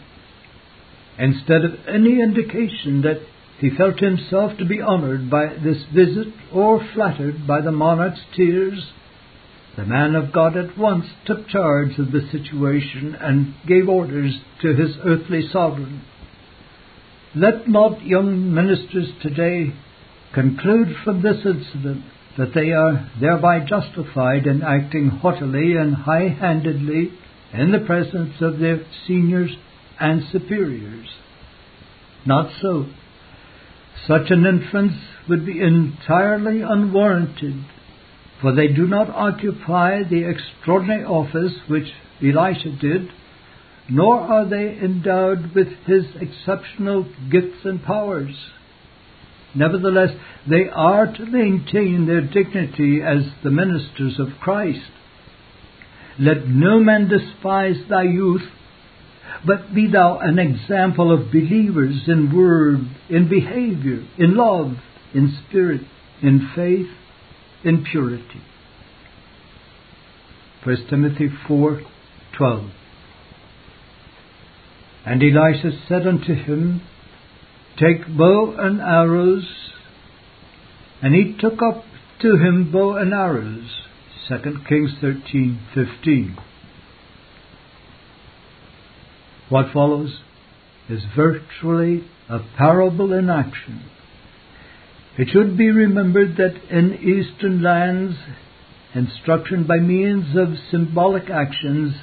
Instead 1.17 1.65
of 1.65 1.71
any 1.87 2.21
indication 2.21 3.01
that 3.01 3.21
he 3.59 3.71
felt 3.75 3.99
himself 3.99 4.57
to 4.59 4.65
be 4.65 4.79
honored 4.79 5.29
by 5.29 5.47
this 5.47 5.83
visit 5.93 6.27
or 6.53 6.85
flattered 6.93 7.47
by 7.47 7.61
the 7.61 7.71
monarch's 7.71 8.21
tears, 8.35 8.91
the 9.75 9.85
man 9.85 10.15
of 10.15 10.31
God 10.31 10.55
at 10.55 10.77
once 10.77 11.05
took 11.25 11.47
charge 11.49 11.97
of 11.99 12.11
the 12.11 12.27
situation 12.31 13.15
and 13.19 13.53
gave 13.67 13.89
orders 13.89 14.33
to 14.61 14.73
his 14.73 14.95
earthly 15.03 15.47
sovereign. 15.51 16.01
Let 17.35 17.67
not 17.67 18.01
young 18.05 18.53
ministers 18.53 19.09
today 19.21 19.73
conclude 20.33 20.95
from 21.03 21.21
this 21.21 21.45
incident 21.45 22.05
that 22.37 22.53
they 22.53 22.71
are 22.71 23.09
thereby 23.19 23.59
justified 23.59 24.45
in 24.45 24.61
acting 24.61 25.09
haughtily 25.09 25.75
and 25.75 25.95
high 25.95 26.29
handedly 26.29 27.11
in 27.53 27.71
the 27.71 27.85
presence 27.85 28.35
of 28.41 28.59
their 28.59 28.85
seniors 29.07 29.55
and 29.99 30.23
superiors. 30.31 31.07
Not 32.25 32.51
so. 32.61 32.85
Such 34.07 34.29
an 34.29 34.45
inference 34.45 34.97
would 35.29 35.45
be 35.45 35.61
entirely 35.61 36.61
unwarranted, 36.61 37.65
for 38.45 38.53
they 38.53 38.67
do 38.67 38.85
not 38.85 39.09
occupy 39.09 40.03
the 40.03 40.29
extraordinary 40.29 41.03
office 41.03 41.53
which 41.67 41.87
Elisha 42.21 42.77
did, 42.79 43.09
nor 43.89 44.19
are 44.19 44.47
they 44.47 44.77
endowed 44.77 45.55
with 45.55 45.69
his 45.87 46.05
exceptional 46.21 47.11
gifts 47.31 47.57
and 47.63 47.81
powers. 47.81 48.35
Nevertheless, 49.55 50.11
they 50.47 50.69
are 50.71 51.11
to 51.11 51.25
maintain 51.25 52.05
their 52.05 52.21
dignity 52.21 53.01
as 53.01 53.23
the 53.43 53.49
ministers 53.49 54.19
of 54.19 54.39
Christ. 54.39 54.91
Let 56.19 56.47
no 56.47 56.79
man 56.79 57.09
despise 57.09 57.77
thy 57.89 58.03
youth, 58.03 58.47
but 59.43 59.73
be 59.73 59.89
thou 59.91 60.19
an 60.19 60.37
example 60.37 61.11
of 61.11 61.31
believers 61.31 62.03
in 62.05 62.31
word, 62.31 62.81
in 63.09 63.27
behavior, 63.27 64.05
in 64.19 64.37
love, 64.37 64.75
in 65.15 65.35
spirit, 65.47 65.81
in 66.21 66.51
faith, 66.55 66.89
in 67.65 67.83
purity. 67.83 68.41
1 70.63 70.87
Timothy 70.89 71.29
4:12 71.47 72.71
And 75.05 75.21
Elisha 75.21 75.71
said 75.87 76.07
unto 76.07 76.33
him, 76.33 76.81
Take 77.77 78.07
bow 78.17 78.55
and 78.57 78.81
arrows. 78.81 79.45
And 81.01 81.13
he 81.13 81.37
took 81.39 81.61
up 81.61 81.83
to 82.21 82.37
him 82.37 82.71
bow 82.71 82.95
and 82.95 83.13
arrows. 83.13 83.81
2 84.27 84.65
Kings 84.67 84.93
13:15. 85.01 86.37
What 89.49 89.71
follows 89.71 90.21
is 90.89 91.03
virtually 91.15 92.05
a 92.27 92.39
parable 92.57 93.13
in 93.13 93.29
action. 93.29 93.83
It 95.17 95.29
should 95.29 95.57
be 95.57 95.71
remembered 95.71 96.35
that 96.37 96.55
in 96.69 96.95
Eastern 96.95 97.61
lands, 97.61 98.17
instruction 98.93 99.65
by 99.65 99.77
means 99.77 100.35
of 100.35 100.57
symbolic 100.69 101.29
actions 101.29 101.95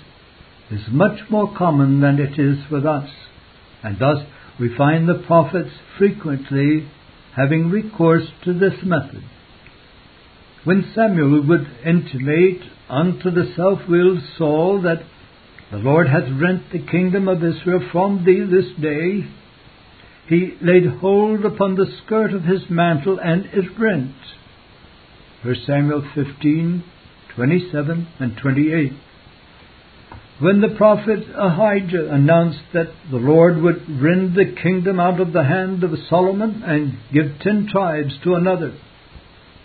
is 0.71 0.81
much 0.91 1.29
more 1.29 1.55
common 1.55 2.01
than 2.01 2.19
it 2.19 2.39
is 2.39 2.59
with 2.71 2.87
us, 2.87 3.11
and 3.83 3.99
thus 3.99 4.25
we 4.59 4.75
find 4.77 5.07
the 5.07 5.23
prophets 5.27 5.71
frequently 5.99 6.89
having 7.37 7.71
recourse 7.71 8.27
to 8.45 8.55
this 8.55 8.83
method. 8.83 9.23
When 10.65 10.93
Samuel 10.95 11.47
would 11.47 11.67
intimate 11.85 12.63
unto 12.89 13.31
the 13.31 13.53
self 13.57 13.81
willed 13.89 14.23
Saul 14.39 14.83
that 14.83 15.03
the 15.71 15.79
Lord 15.79 16.09
hath 16.09 16.31
rent 16.41 16.71
the 16.73 16.87
kingdom 16.87 17.29
of 17.29 17.45
Israel 17.45 17.89
from 17.91 18.25
thee 18.25 18.41
this 18.41 18.73
day, 18.81 19.27
he 20.33 20.55
laid 20.63 20.87
hold 21.01 21.45
upon 21.45 21.75
the 21.75 21.87
skirt 22.03 22.33
of 22.33 22.45
his 22.45 22.63
mantle, 22.71 23.19
and 23.23 23.45
it 23.47 23.79
rent. 23.79 24.15
1 25.43 25.55
Samuel 25.67 26.09
15, 26.15 26.85
27 27.35 28.09
and 28.19 28.37
28. 28.41 28.93
When 30.41 30.61
the 30.61 30.75
prophet 30.77 31.25
Ahijah 31.37 32.13
announced 32.13 32.63
that 32.73 32.93
the 33.11 33.19
Lord 33.19 33.61
would 33.63 33.89
rend 34.01 34.35
the 34.35 34.57
kingdom 34.61 34.99
out 34.99 35.21
of 35.21 35.33
the 35.33 35.45
hand 35.45 35.85
of 35.85 35.91
Solomon 36.09 36.63
and 36.65 36.99
give 37.13 37.39
ten 37.41 37.69
tribes 37.71 38.15
to 38.25 38.35
another, 38.35 38.77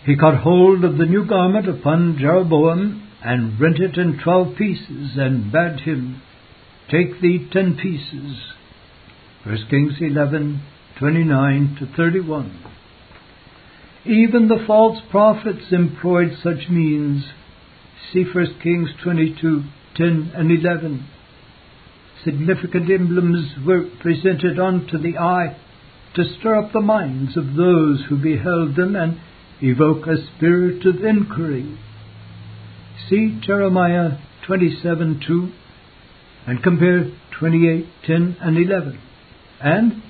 he 0.04 0.16
caught 0.16 0.42
hold 0.42 0.84
of 0.84 0.98
the 0.98 1.06
new 1.06 1.26
garment 1.26 1.68
upon 1.68 2.18
Jeroboam 2.20 3.08
and 3.24 3.58
rent 3.60 3.78
it 3.78 3.96
in 3.96 4.20
twelve 4.22 4.56
pieces 4.56 5.12
and 5.16 5.50
bade 5.50 5.80
him, 5.80 6.22
Take 6.90 7.20
thee 7.20 7.48
ten 7.52 7.76
pieces. 7.76 8.36
1 9.48 9.56
Kings 9.70 9.94
11, 9.98 10.60
29 10.98 11.76
to 11.80 11.86
31. 11.96 12.64
Even 14.04 14.46
the 14.46 14.62
false 14.66 15.00
prophets 15.10 15.64
employed 15.70 16.32
such 16.42 16.68
means. 16.68 17.24
See 18.12 18.24
1 18.24 18.60
Kings 18.62 18.90
22, 19.02 19.62
10 19.96 20.32
and 20.36 20.50
11. 20.50 21.08
Significant 22.22 22.90
emblems 22.90 23.54
were 23.66 23.88
presented 24.02 24.58
unto 24.58 24.98
the 24.98 25.16
eye 25.16 25.56
to 26.14 26.24
stir 26.38 26.56
up 26.56 26.72
the 26.74 26.82
minds 26.82 27.34
of 27.34 27.54
those 27.54 28.04
who 28.06 28.22
beheld 28.22 28.76
them 28.76 28.94
and 28.96 29.18
evoke 29.62 30.06
a 30.06 30.26
spirit 30.36 30.84
of 30.84 31.02
inquiry. 31.02 31.78
See 33.08 33.40
Jeremiah 33.40 34.18
27 34.46 35.22
2 35.26 35.52
and 36.46 36.62
compare 36.62 37.10
28 37.38 37.86
10 38.06 38.36
and 38.42 38.58
11. 38.58 39.00
And 39.60 40.02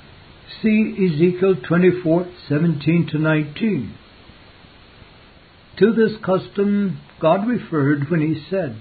see 0.62 0.94
Ezekiel 0.94 1.56
24 1.66 2.26
17 2.48 3.08
to 3.12 3.18
19. 3.18 3.94
To 5.78 5.92
this 5.92 6.16
custom 6.24 7.00
God 7.20 7.46
referred 7.46 8.10
when 8.10 8.20
he 8.20 8.44
said, 8.50 8.80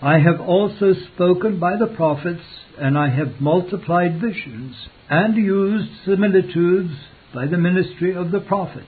I 0.00 0.18
have 0.18 0.40
also 0.40 0.94
spoken 1.14 1.58
by 1.58 1.76
the 1.76 1.92
prophets, 1.96 2.44
and 2.78 2.96
I 2.96 3.08
have 3.08 3.40
multiplied 3.40 4.20
visions, 4.20 4.76
and 5.10 5.36
used 5.36 5.90
similitudes 6.04 6.94
by 7.34 7.46
the 7.46 7.58
ministry 7.58 8.14
of 8.14 8.30
the 8.30 8.40
prophets. 8.40 8.86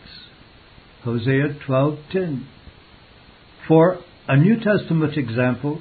Hosea 1.03 1.57
12:10. 1.67 2.45
For 3.67 3.99
a 4.29 4.37
New 4.37 4.61
Testament 4.61 5.17
example, 5.17 5.81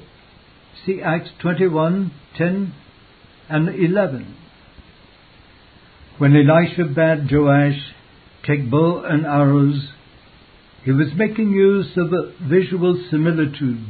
see 0.84 1.00
Acts 1.00 1.30
21:10 1.40 2.72
and 3.48 3.68
11. 3.68 4.34
When 6.20 6.36
Elisha 6.36 6.84
bade 6.84 7.32
Joash 7.32 7.80
take 8.46 8.70
bow 8.70 9.04
and 9.04 9.24
arrows, 9.24 9.88
he 10.84 10.92
was 10.92 11.08
making 11.16 11.50
use 11.50 11.96
of 11.96 12.12
a 12.12 12.34
visual 12.46 13.02
similitude. 13.10 13.86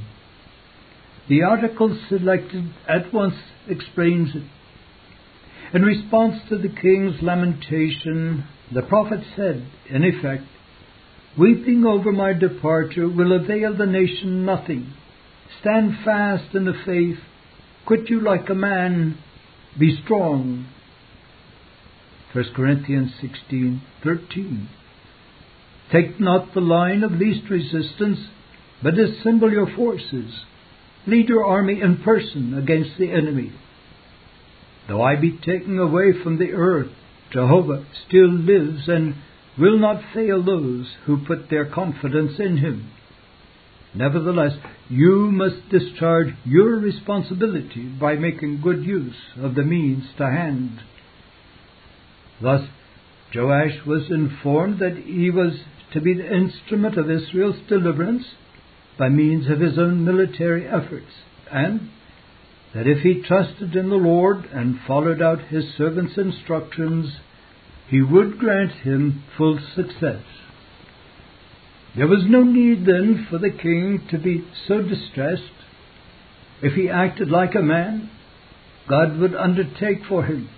The 1.29 1.43
article 1.43 1.99
selected 2.09 2.73
at 2.89 3.13
once 3.13 3.35
explains 3.67 4.29
it. 4.37 4.45
In 5.75 5.83
response 5.83 6.37
to 6.51 6.59
the 6.59 6.69
king's 6.69 7.21
lamentation, 7.21 8.45
the 8.73 8.83
prophet 8.83 9.25
said, 9.35 9.67
in 9.89 10.05
effect, 10.05 10.45
Weeping 11.37 11.85
over 11.85 12.13
my 12.13 12.33
departure 12.33 13.09
will 13.09 13.33
avail 13.33 13.77
the 13.77 13.87
nation 13.87 14.45
nothing. 14.45 14.95
Stand 15.63 15.95
fast 16.05 16.55
in 16.55 16.65
the 16.65 16.81
faith, 16.87 17.19
quit 17.87 18.09
you 18.09 18.21
like 18.21 18.49
a 18.49 18.55
man, 18.55 19.19
be 19.77 20.01
strong, 20.05 20.69
1 22.33 22.45
Corinthians 22.55 23.13
16:13. 23.21 24.69
Take 25.91 26.21
not 26.21 26.55
the 26.55 26.61
line 26.61 27.03
of 27.03 27.13
least 27.13 27.51
resistance, 27.51 28.21
but 28.83 28.99
assemble 28.99 29.51
your 29.51 29.67
forces. 29.67 30.45
Lead 31.07 31.29
your 31.29 31.45
army 31.45 31.81
in 31.81 31.97
person 31.97 32.55
against 32.55 32.97
the 32.99 33.11
enemy. 33.11 33.51
Though 34.87 35.03
I 35.03 35.17
be 35.17 35.33
taken 35.33 35.79
away 35.79 36.13
from 36.13 36.39
the 36.39 36.53
earth, 36.53 36.93
Jehovah 37.33 37.85
still 38.07 38.31
lives 38.31 38.89
and 38.89 39.17
will 39.59 39.79
not 39.79 40.03
fail 40.15 40.43
those 40.43 40.87
who 41.07 41.27
put 41.27 41.51
their 41.51 41.65
confidence 41.65 42.39
in 42.39 42.59
him. 42.59 42.91
Nevertheless, 43.95 44.57
you 44.89 45.31
must 45.33 45.69
discharge 45.69 46.35
your 46.45 46.77
responsibility 46.77 47.87
by 48.01 48.15
making 48.15 48.61
good 48.61 48.85
use 48.85 49.17
of 49.37 49.57
the 49.57 49.65
means 49.65 50.05
to 50.17 50.27
hand. 50.27 50.81
Thus, 52.41 52.63
Joash 53.35 53.85
was 53.87 54.11
informed 54.11 54.79
that 54.81 54.97
he 54.97 55.31
was 55.31 55.61
to 55.93 56.01
be 56.01 56.15
the 56.15 56.35
instrument 56.35 56.97
of 56.97 57.11
Israel's 57.11 57.61
deliverance 57.69 58.25
by 58.99 59.09
means 59.09 59.49
of 59.49 59.61
his 59.61 59.79
own 59.79 60.05
military 60.05 60.67
efforts, 60.67 61.11
and 61.51 61.91
that 62.75 62.87
if 62.87 62.99
he 62.99 63.23
trusted 63.23 63.75
in 63.75 63.89
the 63.89 63.97
Lord 63.97 64.45
and 64.53 64.81
followed 64.87 65.21
out 65.21 65.41
his 65.49 65.65
servant's 65.77 66.17
instructions, 66.17 67.17
he 67.89 68.01
would 68.01 68.39
grant 68.39 68.73
him 68.83 69.25
full 69.37 69.59
success. 69.75 70.23
There 71.97 72.07
was 72.07 72.25
no 72.29 72.45
need 72.45 72.87
then 72.87 73.27
for 73.29 73.39
the 73.39 73.51
king 73.51 74.07
to 74.11 74.19
be 74.19 74.45
so 74.69 74.81
distressed. 74.81 75.43
If 76.63 76.75
he 76.75 76.89
acted 76.89 77.31
like 77.31 77.55
a 77.57 77.63
man, 77.63 78.11
God 78.89 79.19
would 79.19 79.35
undertake 79.35 80.05
for 80.09 80.25
him. 80.25 80.49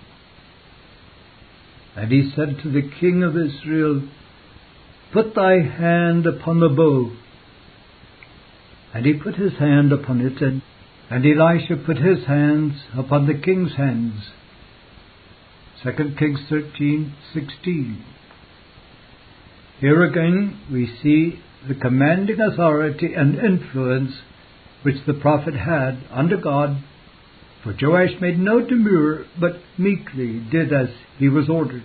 And 1.96 2.10
he 2.10 2.32
said 2.34 2.58
to 2.62 2.70
the 2.70 2.88
king 3.00 3.22
of 3.22 3.36
Israel, 3.36 4.02
Put 5.12 5.34
thy 5.34 5.60
hand 5.60 6.26
upon 6.26 6.60
the 6.60 6.68
bow. 6.68 7.12
And 8.94 9.04
he 9.04 9.14
put 9.14 9.34
his 9.36 9.52
hand 9.54 9.92
upon 9.92 10.20
it, 10.20 10.40
and, 10.40 10.62
and 11.10 11.24
Elisha 11.24 11.76
put 11.84 11.98
his 11.98 12.24
hands 12.26 12.74
upon 12.96 13.26
the 13.26 13.34
king's 13.34 13.74
hands. 13.76 14.30
2 15.82 16.14
Kings 16.18 16.40
13:16. 16.48 17.96
Here 19.80 20.02
again 20.04 20.60
we 20.70 20.86
see 21.02 21.40
the 21.66 21.74
commanding 21.74 22.40
authority 22.40 23.14
and 23.14 23.36
influence 23.36 24.12
which 24.82 25.04
the 25.06 25.14
prophet 25.14 25.54
had 25.54 25.98
under 26.10 26.36
God 26.36 26.82
for 27.62 27.74
Joash 27.80 28.20
made 28.20 28.38
no 28.38 28.60
demur, 28.60 29.26
but 29.40 29.60
meekly 29.78 30.40
did 30.50 30.72
as 30.72 30.88
he 31.18 31.28
was 31.28 31.48
ordered. 31.48 31.84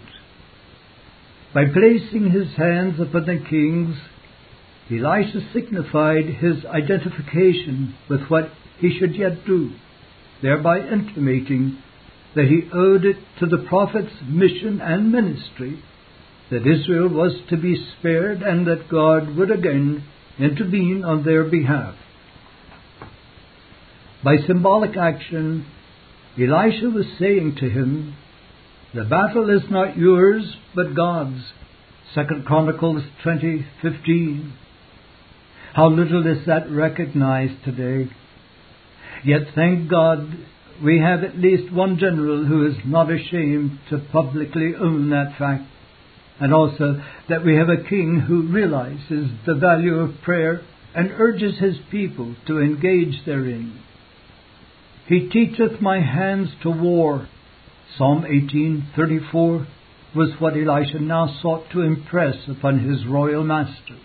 By 1.53 1.65
placing 1.65 2.31
his 2.31 2.55
hands 2.55 2.99
upon 2.99 3.25
the 3.25 3.43
kings, 3.49 3.95
Elisha 4.89 5.41
signified 5.53 6.25
his 6.25 6.65
identification 6.65 7.95
with 8.09 8.21
what 8.27 8.51
he 8.79 8.97
should 8.97 9.15
yet 9.15 9.45
do, 9.45 9.71
thereby 10.41 10.79
intimating 10.79 11.77
that 12.35 12.45
he 12.45 12.69
owed 12.73 13.05
it 13.05 13.17
to 13.39 13.45
the 13.45 13.65
prophet's 13.67 14.13
mission 14.27 14.79
and 14.81 15.11
ministry 15.11 15.83
that 16.49 16.65
Israel 16.65 17.09
was 17.09 17.33
to 17.49 17.57
be 17.57 17.75
spared 17.97 18.41
and 18.41 18.67
that 18.67 18.89
God 18.89 19.35
would 19.35 19.51
again 19.51 20.03
intervene 20.39 21.03
on 21.03 21.23
their 21.23 21.43
behalf. 21.43 21.95
By 24.27 24.45
symbolic 24.45 24.97
action, 24.97 25.65
Elisha 26.37 26.89
was 26.89 27.05
saying 27.17 27.55
to 27.61 27.69
him, 27.69 28.13
The 28.93 29.05
battle 29.05 29.49
is 29.49 29.71
not 29.71 29.97
yours, 29.97 30.43
but 30.75 30.93
God's. 30.93 31.53
Second 32.13 32.43
Chronicles 32.45 33.03
20:15. 33.23 34.51
How 35.75 35.87
little 35.87 36.27
is 36.27 36.45
that 36.45 36.69
recognized 36.69 37.63
today. 37.63 38.09
Yet 39.23 39.47
thank 39.55 39.89
God 39.89 40.27
we 40.83 40.99
have 40.99 41.23
at 41.23 41.39
least 41.39 41.71
one 41.71 41.97
general 41.97 42.43
who 42.43 42.67
is 42.67 42.75
not 42.83 43.09
ashamed 43.09 43.79
to 43.91 43.97
publicly 44.11 44.75
own 44.75 45.09
that 45.11 45.37
fact, 45.37 45.63
and 46.41 46.53
also 46.53 47.01
that 47.29 47.45
we 47.45 47.55
have 47.55 47.69
a 47.69 47.87
king 47.87 48.19
who 48.19 48.41
realizes 48.41 49.29
the 49.45 49.55
value 49.55 49.99
of 49.99 50.21
prayer 50.21 50.59
and 50.93 51.13
urges 51.17 51.59
his 51.59 51.77
people 51.89 52.35
to 52.47 52.59
engage 52.59 53.23
therein. 53.23 53.83
He 55.07 55.29
teacheth 55.29 55.81
my 55.81 56.01
hands 56.01 56.49
to 56.63 56.69
war. 56.69 57.27
Psalm 57.97 58.23
18:34 58.23 59.65
was 60.15 60.33
what 60.39 60.53
Elisha 60.53 60.99
now 60.99 61.39
sought 61.41 61.69
to 61.71 61.81
impress 61.81 62.35
upon 62.47 62.79
his 62.79 63.05
royal 63.05 63.43
master. 63.43 63.97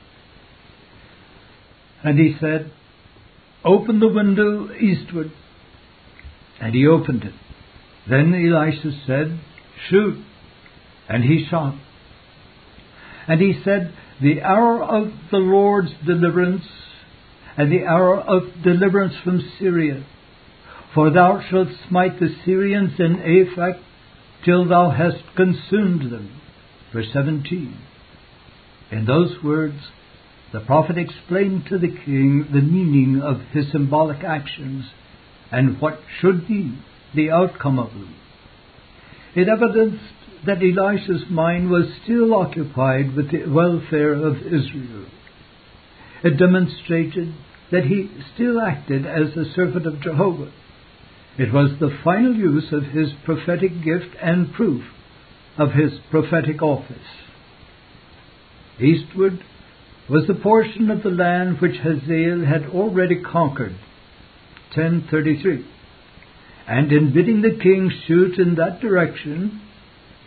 And 2.05 2.19
he 2.19 2.37
said, 2.41 2.73
Open 3.65 4.01
the 4.01 4.09
window 4.09 4.73
eastward. 4.75 5.33
And 6.61 6.75
he 6.75 6.87
opened 6.87 7.25
it. 7.25 7.35
Then 8.09 8.35
Elisha 8.35 8.93
said, 9.07 9.41
Shoot. 9.89 10.25
And 11.09 11.25
he 11.25 11.47
shot. 11.49 11.75
And 13.29 13.41
he 13.41 13.61
said, 13.65 13.95
The 14.21 14.43
hour 14.43 14.83
of 14.83 15.13
the 15.31 15.39
Lord's 15.39 15.93
deliverance, 16.05 16.65
and 17.57 17.71
the 17.71 17.87
hour 17.87 18.21
of 18.21 18.63
deliverance 18.65 19.15
from 19.23 19.41
Syria, 19.59 20.05
for 20.95 21.11
thou 21.11 21.41
shalt 21.49 21.69
smite 21.89 22.21
the 22.21 22.35
Syrians 22.45 22.93
in 22.99 23.17
Aphek, 23.17 23.81
till 24.45 24.69
thou 24.69 24.91
hast 24.91 25.23
consumed 25.37 26.11
them. 26.11 26.41
Verse 26.93 27.09
17. 27.13 27.77
In 28.91 29.07
those 29.07 29.43
words, 29.43 29.79
the 30.53 30.61
prophet 30.61 30.99
explained 30.99 31.65
to 31.69 31.79
the 31.79 31.89
king 31.89 32.47
the 32.53 32.61
meaning 32.61 33.23
of 33.23 33.41
his 33.53 33.71
symbolic 33.73 34.23
actions 34.23 34.85
and 35.51 35.81
what 35.81 35.99
should 36.21 36.47
be 36.47 36.79
the 37.15 37.31
outcome 37.31 37.79
of 37.79 37.91
them. 37.93 38.15
It 39.35 39.49
evidenced 39.49 40.05
that 40.45 40.59
Elisha's 40.59 41.25
mind 41.31 41.71
was 41.71 41.87
still 42.03 42.35
occupied 42.35 43.15
with 43.15 43.31
the 43.31 43.47
welfare 43.47 44.13
of 44.13 44.39
Israel. 44.39 45.07
It 46.23 46.37
demonstrated 46.37 47.33
that 47.71 47.85
he 47.85 48.11
still 48.35 48.61
acted 48.61 49.07
as 49.07 49.35
the 49.35 49.51
servant 49.55 49.87
of 49.87 50.03
Jehovah. 50.03 50.53
It 51.39 51.53
was 51.53 51.79
the 51.81 51.97
final 52.05 52.35
use 52.35 52.73
of 52.73 52.85
his 52.85 53.11
prophetic 53.25 53.83
gift 53.83 54.15
and 54.21 54.53
proof 54.53 54.85
of 55.57 55.73
his 55.73 55.93
prophetic 56.11 56.63
office. 56.63 56.97
Eastward 58.81 59.41
was 60.11 60.27
the 60.27 60.35
portion 60.35 60.91
of 60.91 61.03
the 61.03 61.11
land 61.11 61.61
which 61.61 61.77
Hazael 61.77 62.45
had 62.45 62.67
already 62.71 63.23
conquered. 63.23 63.77
1033. 64.75 65.67
And 66.69 66.93
in 66.93 67.13
bidding 67.13 67.43
the 67.43 67.59
king 67.63 67.91
shoot 68.07 68.39
in 68.39 68.55
that 68.57 68.81
direction, 68.81 69.61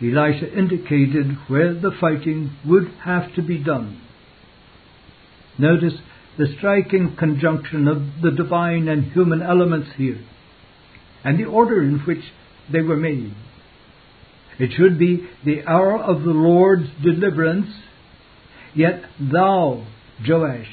Elisha 0.00 0.52
indicated 0.52 1.36
where 1.48 1.72
the 1.72 1.92
fighting 2.00 2.52
would 2.66 2.88
have 3.04 3.34
to 3.34 3.42
be 3.42 3.62
done. 3.62 4.00
Notice 5.58 5.94
the 6.36 6.46
striking 6.58 7.16
conjunction 7.18 7.88
of 7.88 8.22
the 8.22 8.30
divine 8.30 8.88
and 8.88 9.12
human 9.12 9.40
elements 9.40 9.88
here, 9.96 10.20
and 11.26 11.40
the 11.40 11.44
order 11.44 11.82
in 11.82 11.98
which 12.06 12.22
they 12.72 12.80
were 12.80 12.96
made. 12.96 13.34
It 14.60 14.70
should 14.76 14.96
be 14.96 15.28
the 15.44 15.66
hour 15.66 16.00
of 16.00 16.22
the 16.22 16.30
Lord's 16.30 16.88
deliverance, 17.02 17.66
yet 18.76 19.02
thou, 19.20 19.84
Joash, 20.26 20.68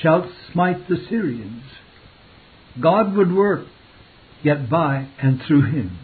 shalt 0.00 0.26
smite 0.52 0.88
the 0.88 1.04
Syrians. 1.10 1.64
God 2.80 3.16
would 3.16 3.34
work, 3.34 3.66
yet 4.44 4.70
by 4.70 5.08
and 5.20 5.40
through 5.48 5.68
him. 5.72 5.98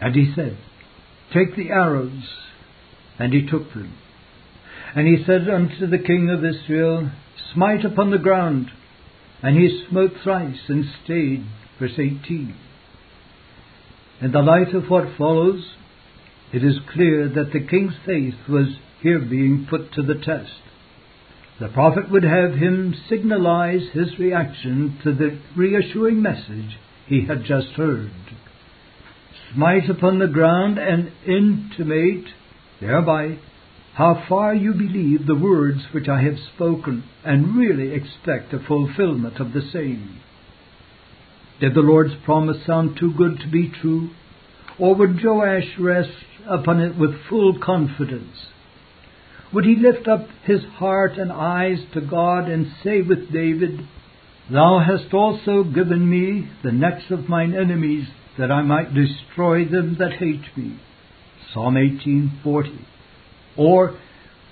And 0.00 0.16
he 0.16 0.32
said, 0.34 0.58
Take 1.32 1.54
the 1.54 1.70
arrows. 1.70 2.24
And 3.20 3.32
he 3.32 3.46
took 3.46 3.72
them. 3.72 3.96
And 4.96 5.06
he 5.06 5.24
said 5.24 5.48
unto 5.48 5.86
the 5.86 6.02
king 6.04 6.28
of 6.28 6.44
Israel, 6.44 7.12
Smite 7.54 7.84
upon 7.84 8.10
the 8.10 8.18
ground. 8.18 8.66
And 9.42 9.56
he 9.56 9.84
smote 9.88 10.12
thrice 10.22 10.60
and 10.68 10.84
stayed. 11.04 11.44
Verse 11.78 11.98
18. 11.98 12.54
In 14.22 14.32
the 14.32 14.40
light 14.40 14.74
of 14.74 14.88
what 14.88 15.16
follows, 15.18 15.62
it 16.52 16.64
is 16.64 16.78
clear 16.92 17.28
that 17.28 17.52
the 17.52 17.60
king's 17.60 17.94
faith 18.06 18.48
was 18.48 18.68
here 19.02 19.18
being 19.18 19.66
put 19.68 19.92
to 19.92 20.02
the 20.02 20.14
test. 20.14 20.52
The 21.60 21.68
prophet 21.68 22.10
would 22.10 22.22
have 22.22 22.52
him 22.54 22.94
signalize 23.08 23.82
his 23.92 24.18
reaction 24.18 24.98
to 25.04 25.12
the 25.12 25.38
reassuring 25.56 26.20
message 26.22 26.78
he 27.06 27.26
had 27.26 27.44
just 27.44 27.68
heard. 27.76 28.10
Smite 29.54 29.88
upon 29.88 30.18
the 30.18 30.28
ground 30.28 30.78
and 30.78 31.12
intimate 31.26 32.26
thereby 32.80 33.38
how 33.96 34.22
far 34.28 34.54
you 34.54 34.74
believe 34.74 35.26
the 35.26 35.34
words 35.34 35.78
which 35.92 36.06
I 36.06 36.20
have 36.20 36.36
spoken 36.54 37.02
and 37.24 37.56
really 37.56 37.94
expect 37.94 38.52
a 38.52 38.58
fulfillment 38.58 39.40
of 39.40 39.54
the 39.54 39.62
same. 39.72 40.20
Did 41.60 41.74
the 41.74 41.80
Lord's 41.80 42.12
promise 42.26 42.58
sound 42.66 42.98
too 43.00 43.14
good 43.16 43.38
to 43.40 43.50
be 43.50 43.72
true? 43.80 44.10
Or 44.78 44.94
would 44.94 45.18
Joash 45.24 45.78
rest 45.78 46.10
upon 46.46 46.80
it 46.80 46.98
with 46.98 47.24
full 47.30 47.58
confidence? 47.58 48.36
Would 49.54 49.64
he 49.64 49.76
lift 49.76 50.06
up 50.06 50.28
his 50.44 50.62
heart 50.74 51.12
and 51.16 51.32
eyes 51.32 51.78
to 51.94 52.02
God 52.02 52.50
and 52.50 52.66
say 52.84 53.00
with 53.00 53.32
David, 53.32 53.80
Thou 54.52 54.78
hast 54.86 55.14
also 55.14 55.64
given 55.64 56.06
me 56.06 56.50
the 56.62 56.70
necks 56.72 57.10
of 57.10 57.30
mine 57.30 57.54
enemies, 57.54 58.06
that 58.36 58.52
I 58.52 58.60
might 58.60 58.92
destroy 58.92 59.64
them 59.64 59.96
that 59.98 60.12
hate 60.12 60.54
me. 60.54 60.78
Psalm 61.54 61.76
18:40. 61.76 62.95
Or 63.56 63.98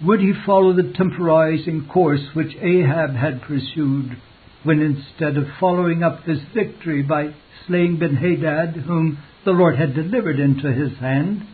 would 0.03 0.21
he 0.21 0.33
follow 0.47 0.73
the 0.75 0.93
temporizing 0.97 1.89
course 1.93 2.23
which 2.35 2.57
Ahab 2.57 3.15
had 3.15 3.43
pursued, 3.43 4.17
when 4.63 4.81
instead 4.81 5.37
of 5.37 5.45
following 5.61 6.03
up 6.03 6.25
his 6.25 6.39
victory 6.55 7.03
by 7.03 7.35
slaying 7.67 7.99
Benhadad, 7.99 8.85
whom 8.85 9.19
the 9.45 9.53
Lord 9.53 9.77
had 9.77 9.95
delivered 9.95 10.41
into 10.41 10.73
his 10.73 10.99
hand, 10.99 11.47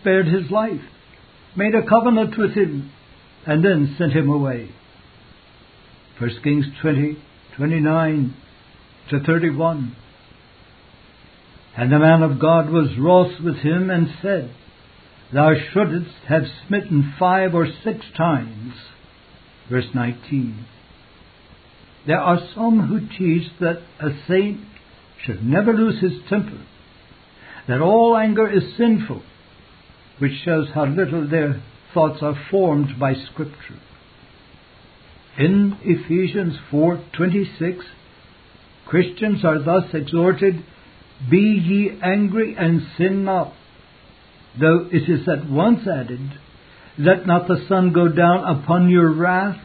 spared 0.00 0.26
his 0.26 0.50
life, 0.50 0.80
made 1.56 1.74
a 1.74 1.86
covenant 1.86 2.38
with 2.38 2.52
him, 2.52 2.90
and 3.46 3.64
then 3.64 3.94
sent 3.98 4.12
him 4.12 4.28
away? 4.28 4.70
1 6.18 6.30
Kings 6.42 6.66
20, 6.82 7.16
29 7.56 8.36
to 9.10 9.20
31. 9.20 9.96
And 11.76 11.92
the 11.92 11.98
man 11.98 12.22
of 12.22 12.40
God 12.40 12.70
was 12.70 12.98
wroth 12.98 13.40
with 13.42 13.56
him 13.56 13.90
and 13.90 14.08
said, 14.22 14.54
Thou 15.32 15.52
shouldst 15.72 16.10
have 16.28 16.42
smitten 16.66 17.14
five 17.18 17.54
or 17.54 17.66
six 17.84 18.04
times. 18.16 18.74
Verse 19.68 19.86
19. 19.94 20.66
There 22.06 22.18
are 22.18 22.40
some 22.54 22.80
who 22.80 23.00
teach 23.16 23.48
that 23.60 23.82
a 24.00 24.10
saint 24.26 24.60
should 25.24 25.44
never 25.44 25.72
lose 25.72 26.00
his 26.00 26.20
temper, 26.28 26.58
that 27.68 27.80
all 27.80 28.16
anger 28.16 28.50
is 28.50 28.76
sinful, 28.76 29.22
which 30.18 30.32
shows 30.44 30.68
how 30.74 30.86
little 30.86 31.28
their 31.28 31.62
thoughts 31.94 32.22
are 32.22 32.36
formed 32.50 32.98
by 32.98 33.14
Scripture. 33.14 33.78
In 35.38 35.76
Ephesians 35.82 36.56
4:26, 36.72 37.84
Christians 38.86 39.44
are 39.44 39.60
thus 39.60 39.94
exhorted, 39.94 40.64
"Be 41.30 41.38
ye 41.38 41.98
angry 42.02 42.56
and 42.56 42.82
sin 42.96 43.24
not." 43.24 43.52
Though 44.58 44.88
it 44.90 45.08
is 45.08 45.28
at 45.28 45.48
once 45.48 45.86
added, 45.86 46.38
"Let 46.98 47.26
not 47.26 47.46
the 47.46 47.64
sun 47.68 47.92
go 47.92 48.08
down 48.08 48.44
upon 48.44 48.88
your 48.88 49.10
wrath, 49.10 49.60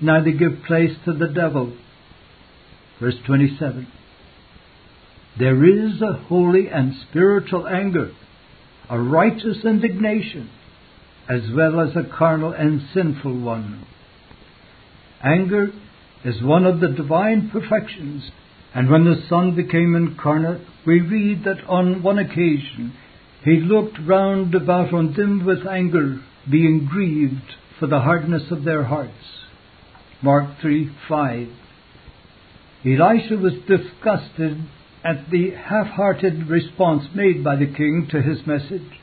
neither 0.00 0.30
give 0.30 0.62
place 0.64 0.96
to 1.04 1.12
the 1.12 1.28
devil." 1.28 1.72
Verse 3.00 3.18
27. 3.26 3.86
There 5.38 5.64
is 5.64 6.00
a 6.00 6.12
holy 6.12 6.68
and 6.68 6.94
spiritual 6.94 7.66
anger, 7.66 8.10
a 8.88 9.00
righteous 9.00 9.64
indignation, 9.64 10.50
as 11.28 11.50
well 11.50 11.80
as 11.80 11.96
a 11.96 12.04
carnal 12.04 12.52
and 12.52 12.82
sinful 12.92 13.38
one. 13.38 13.80
Anger 15.22 15.72
is 16.24 16.42
one 16.42 16.64
of 16.64 16.80
the 16.80 16.88
divine 16.88 17.48
perfections, 17.48 18.30
and 18.74 18.88
when 18.88 19.04
the 19.04 19.22
Son 19.28 19.54
became 19.54 19.96
incarnate, 19.96 20.60
we 20.84 21.00
read 21.00 21.44
that 21.44 21.64
on 21.66 22.02
one 22.02 22.18
occasion 22.18 22.92
he 23.44 23.60
looked 23.60 23.98
round 24.06 24.54
about 24.54 24.92
on 24.92 25.14
them 25.14 25.44
with 25.44 25.66
anger, 25.66 26.20
being 26.50 26.86
grieved 26.90 27.56
for 27.78 27.86
the 27.86 28.00
hardness 28.00 28.50
of 28.50 28.64
their 28.64 28.84
hearts. 28.84 29.12
Mark 30.22 30.60
3 30.60 30.90
5. 31.08 31.48
Elisha 32.84 33.36
was 33.36 33.54
disgusted 33.66 34.58
at 35.04 35.30
the 35.30 35.50
half 35.50 35.88
hearted 35.88 36.48
response 36.48 37.04
made 37.14 37.42
by 37.42 37.56
the 37.56 37.66
king 37.66 38.08
to 38.10 38.22
his 38.22 38.46
message, 38.46 39.00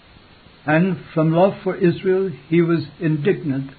and 0.65 0.97
from 1.13 1.34
love 1.34 1.54
for 1.63 1.75
Israel 1.75 2.32
he 2.47 2.62
was 2.62 2.86
indignant 3.02 3.71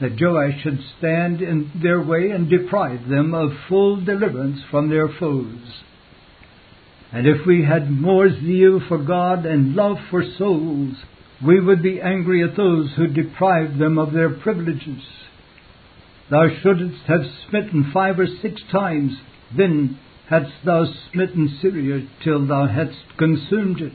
that 0.00 0.20
Joash 0.20 0.62
should 0.62 0.80
stand 0.98 1.40
in 1.40 1.70
their 1.82 2.02
way 2.02 2.30
and 2.30 2.50
deprive 2.50 3.08
them 3.08 3.32
of 3.34 3.52
full 3.68 4.04
deliverance 4.04 4.60
from 4.70 4.90
their 4.90 5.08
foes. 5.08 5.82
And 7.12 7.26
if 7.26 7.46
we 7.46 7.64
had 7.64 7.90
more 7.90 8.30
zeal 8.30 8.80
for 8.88 8.98
God 8.98 9.44
and 9.44 9.74
love 9.74 9.98
for 10.10 10.24
souls, 10.38 10.94
we 11.44 11.60
would 11.60 11.82
be 11.82 12.00
angry 12.00 12.42
at 12.42 12.56
those 12.56 12.90
who 12.96 13.06
deprived 13.06 13.78
them 13.78 13.98
of 13.98 14.12
their 14.12 14.30
privileges. 14.30 15.02
Thou 16.30 16.46
shouldst 16.62 17.02
have 17.08 17.20
smitten 17.48 17.90
five 17.92 18.18
or 18.18 18.26
six 18.40 18.62
times, 18.70 19.12
then 19.54 19.98
hadst 20.30 20.52
thou 20.64 20.86
smitten 21.12 21.58
Syria 21.60 22.06
till 22.24 22.46
thou 22.46 22.66
hadst 22.66 23.18
consumed 23.18 23.82
it. 23.82 23.92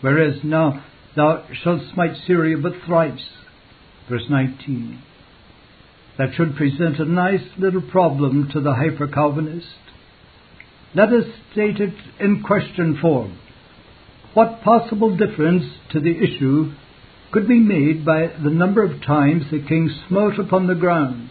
Whereas 0.00 0.42
now 0.42 0.84
thou 1.14 1.46
shalt 1.62 1.82
smite 1.92 2.16
Syria 2.26 2.56
but 2.58 2.72
thrice. 2.84 3.28
Verse 4.08 4.24
19. 4.28 5.00
That 6.18 6.34
should 6.34 6.56
present 6.56 6.98
a 6.98 7.04
nice 7.04 7.46
little 7.58 7.82
problem 7.82 8.48
to 8.52 8.60
the 8.60 8.74
hyper 8.74 9.06
Calvinist. 9.06 9.66
Let 10.94 11.08
us 11.08 11.24
state 11.52 11.80
it 11.80 11.94
in 12.20 12.42
question 12.42 12.98
form. 13.00 13.38
What 14.32 14.62
possible 14.62 15.16
difference 15.16 15.64
to 15.92 16.00
the 16.00 16.16
issue 16.16 16.72
could 17.32 17.48
be 17.48 17.58
made 17.58 18.04
by 18.04 18.28
the 18.42 18.50
number 18.50 18.84
of 18.84 19.02
times 19.02 19.44
the 19.50 19.64
king 19.66 19.90
smote 20.08 20.38
upon 20.38 20.68
the 20.68 20.74
ground? 20.74 21.30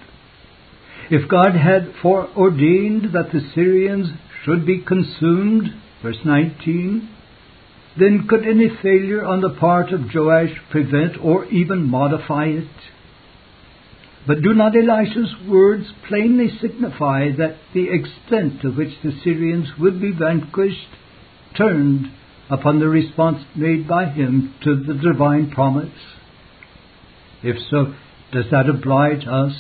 If 1.10 1.30
God 1.30 1.56
had 1.56 1.93
foreordained 2.02 3.13
that 3.13 3.32
the 3.32 3.41
Syrians 3.56 4.08
should 4.43 4.65
be 4.65 4.82
consumed, 4.82 5.69
verse 6.02 6.19
19, 6.26 7.10
then 7.97 8.28
could 8.28 8.45
any 8.45 8.69
failure 8.82 9.23
on 9.23 9.41
the 9.41 9.56
part 9.60 9.91
of 9.91 10.13
Joash 10.13 10.58
prevent 10.71 11.23
or 11.23 11.45
even 11.45 11.89
modify 11.89 12.45
it? 12.45 12.67
But 14.25 14.41
do 14.41 14.53
not 14.53 14.73
Elisha's 14.75 15.36
words 15.47 15.86
plainly 16.07 16.49
signify 16.62 17.31
that 17.38 17.57
the 17.73 17.89
extent 17.89 18.62
to 18.62 18.71
which 18.71 19.01
the 19.03 19.12
Syrians 19.23 19.67
would 19.77 19.99
be 19.99 20.12
vanquished 20.12 20.88
turned 21.57 22.09
upon 22.49 22.79
the 22.79 22.88
response 22.88 23.43
made 23.55 23.88
by 23.88 24.05
him 24.05 24.53
to 24.63 24.75
the 24.75 24.93
divine 24.93 25.51
promise? 25.51 25.91
If 27.41 27.57
so, 27.69 27.93
does 28.31 28.45
that 28.51 28.69
oblige 28.69 29.27
us 29.27 29.53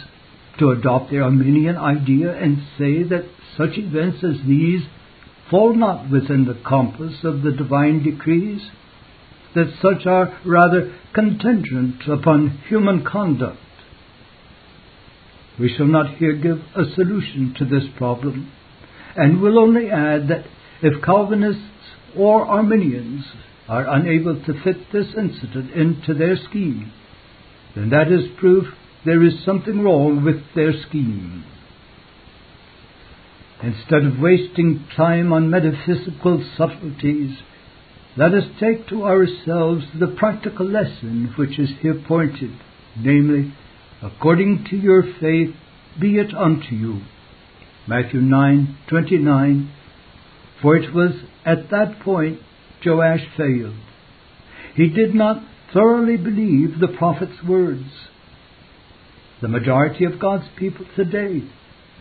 to 0.59 0.69
adopt 0.69 1.11
the 1.11 1.19
Arminian 1.19 1.75
idea 1.75 2.33
and 2.33 2.59
say 2.77 3.03
that 3.03 3.25
such 3.57 3.77
events 3.77 4.23
as 4.23 4.45
these 4.47 4.83
fall 5.49 5.75
not 5.75 6.09
within 6.09 6.45
the 6.45 6.59
compass 6.65 7.23
of 7.23 7.41
the 7.41 7.51
divine 7.51 8.01
decrees? 8.01 8.61
That 9.55 9.73
such 9.81 10.07
are 10.07 10.39
rather 10.45 10.95
contingent 11.13 12.07
upon 12.07 12.61
human 12.69 13.03
conduct? 13.03 13.59
We 15.59 15.73
shall 15.75 15.87
not 15.87 16.15
here 16.15 16.33
give 16.33 16.59
a 16.75 16.93
solution 16.95 17.53
to 17.59 17.65
this 17.65 17.83
problem, 17.97 18.51
and 19.15 19.41
will 19.41 19.59
only 19.59 19.89
add 19.89 20.27
that 20.29 20.45
if 20.81 21.03
Calvinists 21.03 21.61
or 22.17 22.45
Arminians 22.45 23.23
are 23.67 23.87
unable 23.87 24.43
to 24.43 24.63
fit 24.63 24.91
this 24.91 25.07
incident 25.17 25.71
into 25.71 26.13
their 26.13 26.35
scheme, 26.49 26.91
then 27.75 27.89
that 27.91 28.11
is 28.11 28.29
proof 28.39 28.65
there 29.05 29.23
is 29.23 29.43
something 29.45 29.81
wrong 29.81 30.23
with 30.23 30.41
their 30.55 30.73
scheme. 30.87 31.43
Instead 33.61 34.05
of 34.05 34.19
wasting 34.19 34.85
time 34.95 35.31
on 35.31 35.49
metaphysical 35.49 36.43
subtleties, 36.57 37.37
let 38.17 38.33
us 38.33 38.43
take 38.59 38.87
to 38.87 39.03
ourselves 39.03 39.85
the 39.97 40.07
practical 40.07 40.65
lesson 40.65 41.33
which 41.37 41.57
is 41.57 41.69
here 41.81 42.01
pointed, 42.07 42.51
namely, 42.97 43.53
according 44.03 44.65
to 44.69 44.75
your 44.75 45.03
faith 45.21 45.55
be 45.99 46.17
it 46.17 46.33
unto 46.33 46.75
you. 46.75 47.01
Matthew 47.87 48.19
9:29 48.19 49.69
For 50.61 50.75
it 50.75 50.93
was 50.93 51.13
at 51.45 51.69
that 51.69 51.99
point 52.01 52.39
Joash 52.85 53.25
failed. 53.37 53.75
He 54.75 54.89
did 54.89 55.15
not 55.15 55.41
thoroughly 55.73 56.17
believe 56.17 56.79
the 56.79 56.95
prophet's 56.97 57.41
words. 57.47 58.09
The 59.41 59.47
majority 59.47 60.05
of 60.05 60.19
God's 60.19 60.47
people 60.57 60.85
today 60.95 61.43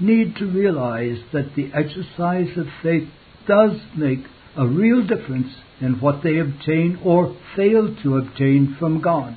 need 0.01 0.37
to 0.37 0.47
realize 0.47 1.19
that 1.33 1.55
the 1.55 1.71
exercise 1.73 2.57
of 2.57 2.67
faith 2.83 3.09
does 3.47 3.81
make 3.97 4.25
a 4.57 4.67
real 4.67 5.07
difference 5.07 5.55
in 5.81 6.01
what 6.01 6.23
they 6.23 6.39
obtain 6.39 6.99
or 7.05 7.37
fail 7.57 7.95
to 8.03 8.17
obtain 8.17 8.77
from 8.79 9.01
God 9.01 9.37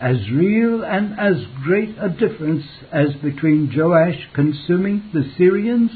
as 0.00 0.16
real 0.30 0.84
and 0.84 1.18
as 1.18 1.36
great 1.64 1.96
a 1.98 2.08
difference 2.08 2.64
as 2.92 3.14
between 3.22 3.72
Joash 3.74 4.28
consuming 4.34 5.10
the 5.12 5.24
Syrians, 5.38 5.90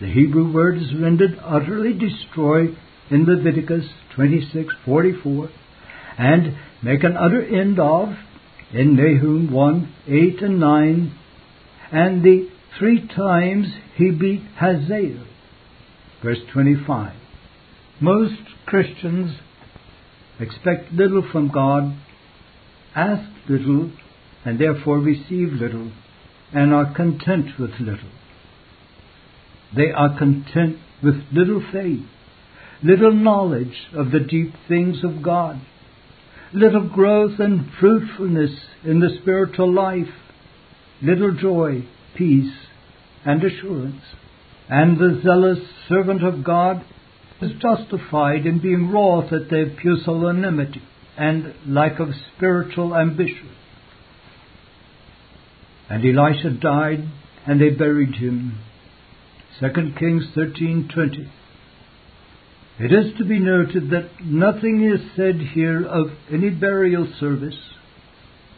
the 0.00 0.06
Hebrew 0.06 0.52
word 0.52 0.78
is 0.78 0.94
rendered 0.94 1.38
utterly 1.42 1.94
destroy 1.94 2.76
in 3.10 3.24
Leviticus 3.24 3.86
26:44, 4.16 5.50
and 6.18 6.56
make 6.82 7.04
an 7.04 7.16
utter 7.16 7.42
end 7.42 7.78
of 7.78 8.14
in 8.72 8.96
Nahum 8.96 9.50
1 9.50 9.94
8 10.08 10.42
and 10.42 10.60
9, 10.60 11.12
and 11.90 12.22
the 12.22 12.48
three 12.78 13.06
times 13.06 13.66
he 13.96 14.10
beat 14.10 14.42
Hazael. 14.56 15.24
Verse 16.22 16.40
25. 16.52 17.14
Most 18.00 18.40
Christians 18.66 19.36
expect 20.38 20.92
little 20.92 21.22
from 21.30 21.48
God 21.48 21.94
ask 22.94 23.28
little 23.48 23.90
and 24.44 24.58
therefore 24.58 24.98
receive 24.98 25.52
little 25.52 25.92
and 26.52 26.72
are 26.72 26.94
content 26.94 27.58
with 27.58 27.70
little. 27.80 28.10
They 29.74 29.90
are 29.90 30.18
content 30.18 30.76
with 31.02 31.14
little 31.32 31.62
faith, 31.72 32.04
little 32.82 33.14
knowledge 33.14 33.74
of 33.94 34.10
the 34.10 34.20
deep 34.20 34.52
things 34.68 34.98
of 35.02 35.22
God, 35.22 35.60
little 36.52 36.88
growth 36.88 37.38
and 37.38 37.70
fruitfulness 37.80 38.50
in 38.84 39.00
the 39.00 39.16
spiritual 39.20 39.72
life, 39.72 40.12
little 41.00 41.34
joy, 41.34 41.86
peace, 42.16 42.52
and 43.24 43.42
assurance. 43.42 44.02
And 44.68 44.98
the 44.98 45.20
zealous 45.24 45.58
servant 45.88 46.22
of 46.22 46.44
God 46.44 46.84
is 47.40 47.52
justified 47.60 48.46
in 48.46 48.60
being 48.60 48.90
wroth 48.90 49.32
at 49.32 49.50
their 49.50 49.70
pusillanimity 49.70 50.82
and 51.16 51.54
lack 51.66 52.00
of 52.00 52.08
spiritual 52.34 52.96
ambition. 52.96 53.50
And 55.88 56.04
Elisha 56.04 56.50
died, 56.50 57.06
and 57.46 57.60
they 57.60 57.70
buried 57.70 58.14
him. 58.14 58.58
2 59.60 59.94
Kings 59.98 60.26
13:20. 60.34 61.28
It 62.78 62.92
is 62.92 63.12
to 63.18 63.24
be 63.24 63.38
noted 63.38 63.90
that 63.90 64.24
nothing 64.24 64.82
is 64.82 65.00
said 65.14 65.36
here 65.36 65.84
of 65.84 66.10
any 66.30 66.48
burial 66.48 67.06
service, 67.20 67.58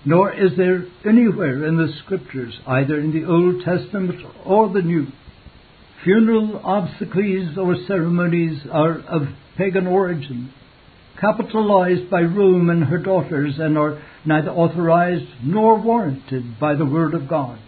nor 0.04 0.32
is 0.32 0.56
there 0.56 0.84
anywhere 1.04 1.64
in 1.64 1.76
the 1.76 1.92
Scriptures, 2.04 2.60
either 2.66 3.00
in 3.00 3.12
the 3.12 3.24
Old 3.24 3.62
Testament 3.64 4.20
or 4.44 4.68
the 4.68 4.82
New. 4.82 5.08
Funeral 6.04 6.60
obsequies 6.64 7.58
or 7.58 7.74
ceremonies 7.86 8.62
are 8.70 9.00
of 9.00 9.28
pagan 9.56 9.86
origin 9.86 10.52
capitalized 11.20 12.10
by 12.10 12.22
Rome 12.22 12.70
and 12.70 12.84
her 12.84 12.98
daughters 12.98 13.54
and 13.58 13.78
are 13.78 14.02
neither 14.24 14.50
authorized 14.50 15.28
nor 15.42 15.80
warranted 15.80 16.58
by 16.58 16.74
the 16.74 16.86
Word 16.86 17.14
of 17.14 17.28
God. 17.28 17.58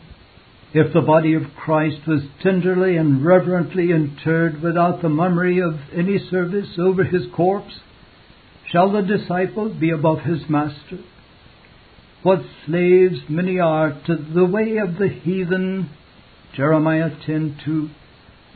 If 0.75 0.93
the 0.93 1.01
body 1.01 1.35
of 1.35 1.55
Christ 1.57 2.07
was 2.07 2.23
tenderly 2.43 2.97
and 2.97 3.25
reverently 3.25 3.91
interred 3.93 4.63
without 4.63 5.01
the 5.01 5.09
mummery 5.09 5.61
of 5.61 5.75
any 5.95 6.19
service 6.19 6.79
over 6.79 7.05
his 7.05 7.23
corpse, 7.35 7.81
shall 8.71 8.93
the 8.93 9.03
disciple 9.03 9.75
be 9.79 9.91
above 9.91 10.21
his 10.21 10.49
master? 10.49 10.99
What 12.23 12.41
slaves 12.67 13.21
many 13.29 13.61
are 13.61 13.91
to 14.07 14.17
the 14.17 14.45
way 14.45 14.79
of 14.79 14.99
the 14.99 15.09
heathen, 15.09 15.91
Jeremiah 16.55 17.11
10:2, 17.27 17.91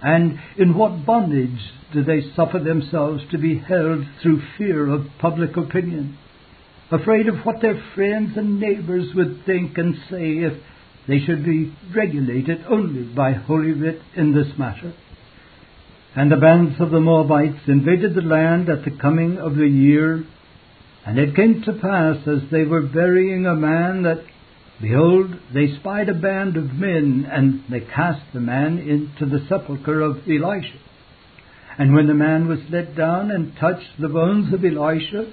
and 0.03 0.39
in 0.57 0.77
what 0.77 1.05
bondage 1.05 1.61
do 1.93 2.03
they 2.03 2.23
suffer 2.35 2.59
themselves 2.59 3.23
to 3.31 3.39
be 3.39 3.59
held 3.59 4.05
through 4.23 4.43
fear 4.57 4.89
of 4.89 5.07
public 5.19 5.57
opinion, 5.57 6.17
afraid 6.91 7.29
of 7.29 7.45
what 7.45 7.61
their 7.61 7.83
friends 7.95 8.37
and 8.37 8.61
neighbors 8.61 9.09
would 9.15 9.45
think 9.45 9.77
and 9.77 9.95
say 10.11 10.39
if 10.39 10.55
they 11.09 11.19
should 11.19 11.45
be 11.45 11.75
regulated 11.95 12.65
only 12.69 13.03
by 13.03 13.33
Holy 13.33 13.73
Writ 13.73 14.01
in 14.17 14.33
this 14.33 14.59
matter. 14.59 14.95
And 16.15 16.31
the 16.31 16.37
bands 16.37 16.81
of 16.81 16.91
the 16.91 17.01
Moabites 17.01 17.69
invaded 17.69 18.15
the 18.15 18.23
land 18.23 18.69
at 18.69 18.85
the 18.85 18.91
coming 18.91 19.39
of 19.39 19.55
the 19.55 19.67
year, 19.67 20.25
and 21.07 21.19
it 21.19 21.37
came 21.37 21.63
to 21.63 21.73
pass 21.73 22.17
as 22.27 22.51
they 22.51 22.65
were 22.65 22.83
burying 22.83 23.47
a 23.47 23.55
man 23.55 24.03
that 24.03 24.25
Behold, 24.81 25.35
they 25.53 25.75
spied 25.79 26.09
a 26.09 26.15
band 26.15 26.57
of 26.57 26.73
men, 26.73 27.29
and 27.31 27.63
they 27.71 27.81
cast 27.81 28.23
the 28.33 28.41
man 28.41 28.79
into 28.79 29.27
the 29.27 29.45
sepulchre 29.47 30.01
of 30.01 30.27
Elisha. 30.27 30.79
And 31.79 31.95
when 31.95 32.07
the 32.07 32.15
man 32.15 32.49
was 32.49 32.61
let 32.71 32.97
down 32.97 33.31
and 33.31 33.57
touched 33.59 34.01
the 34.01 34.09
bones 34.09 34.53
of 34.55 34.65
Elisha, 34.65 35.31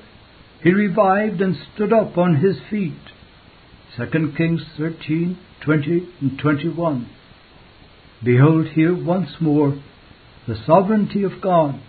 he 0.63 0.71
revived 0.71 1.39
and 1.39 1.55
stood 1.73 1.93
up 1.93 2.17
on 2.17 2.37
his 2.37 2.57
feet. 2.69 2.93
2 3.95 4.33
Kings 4.35 4.61
13, 4.77 5.37
20 5.63 6.09
and 6.19 6.39
21. 6.39 7.09
Behold 8.23 8.67
here 8.67 8.95
once 8.95 9.29
more 9.39 9.81
the 10.47 10.55
sovereignty 10.65 11.23
of 11.23 11.41
God. 11.41 11.79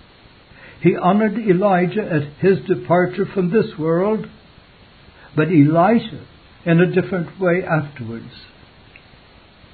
He 0.81 0.97
honored 0.97 1.37
Elijah 1.39 2.03
at 2.03 2.41
his 2.41 2.65
departure 2.67 3.27
from 3.27 3.51
this 3.51 3.77
world, 3.79 4.27
but 5.35 5.49
Elisha 5.49 6.25
in 6.69 6.81
a 6.81 6.93
different 6.93 7.41
way 7.41 7.65
afterwards. 7.65 8.31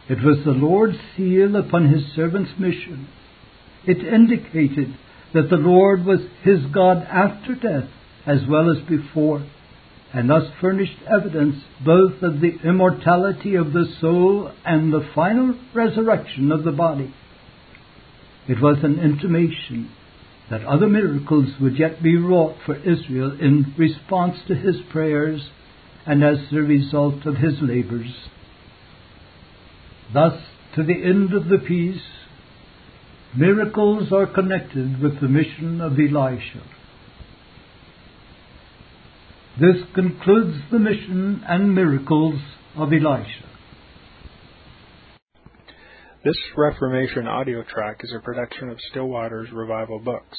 It 0.08 0.22
was 0.24 0.38
the 0.44 0.52
Lord's 0.52 0.98
seal 1.16 1.56
upon 1.56 1.88
his 1.88 2.14
servant's 2.14 2.52
mission 2.58 3.08
it 3.86 3.98
indicated 3.98 4.96
that 5.34 5.50
the 5.50 5.56
Lord 5.56 6.04
was 6.04 6.20
his 6.42 6.60
God 6.72 7.02
after 7.02 7.54
death 7.54 7.90
as 8.26 8.38
well 8.48 8.70
as 8.70 8.82
before, 8.88 9.46
and 10.12 10.30
thus 10.30 10.44
furnished 10.60 10.98
evidence 11.10 11.56
both 11.84 12.22
of 12.22 12.40
the 12.40 12.56
immortality 12.64 13.54
of 13.56 13.72
the 13.72 13.86
soul 14.00 14.50
and 14.64 14.92
the 14.92 15.06
final 15.14 15.54
resurrection 15.74 16.50
of 16.50 16.64
the 16.64 16.72
body. 16.72 17.12
It 18.48 18.60
was 18.62 18.78
an 18.82 18.98
intimation 18.98 19.90
that 20.50 20.64
other 20.64 20.86
miracles 20.86 21.48
would 21.60 21.78
yet 21.78 22.02
be 22.02 22.16
wrought 22.16 22.56
for 22.64 22.76
Israel 22.76 23.36
in 23.40 23.74
response 23.76 24.36
to 24.48 24.54
his 24.54 24.76
prayers 24.90 25.42
and 26.06 26.22
as 26.22 26.38
the 26.50 26.62
result 26.62 27.26
of 27.26 27.36
his 27.36 27.54
labors. 27.60 28.12
Thus, 30.12 30.34
to 30.76 30.82
the 30.82 31.02
end 31.04 31.32
of 31.32 31.48
the 31.48 31.58
piece, 31.58 32.02
Miracles 33.36 34.12
are 34.12 34.26
connected 34.26 35.02
with 35.02 35.20
the 35.20 35.26
mission 35.26 35.80
of 35.80 35.98
Elisha. 35.98 36.62
This 39.60 39.82
concludes 39.92 40.56
the 40.70 40.78
mission 40.78 41.42
and 41.48 41.74
miracles 41.74 42.40
of 42.76 42.92
Elisha. 42.92 43.48
This 46.24 46.36
Reformation 46.56 47.26
audio 47.26 47.64
track 47.64 48.02
is 48.04 48.14
a 48.16 48.22
production 48.22 48.68
of 48.68 48.78
Still 48.90 49.08
Waters 49.08 49.48
Revival 49.52 49.98
Books. 49.98 50.38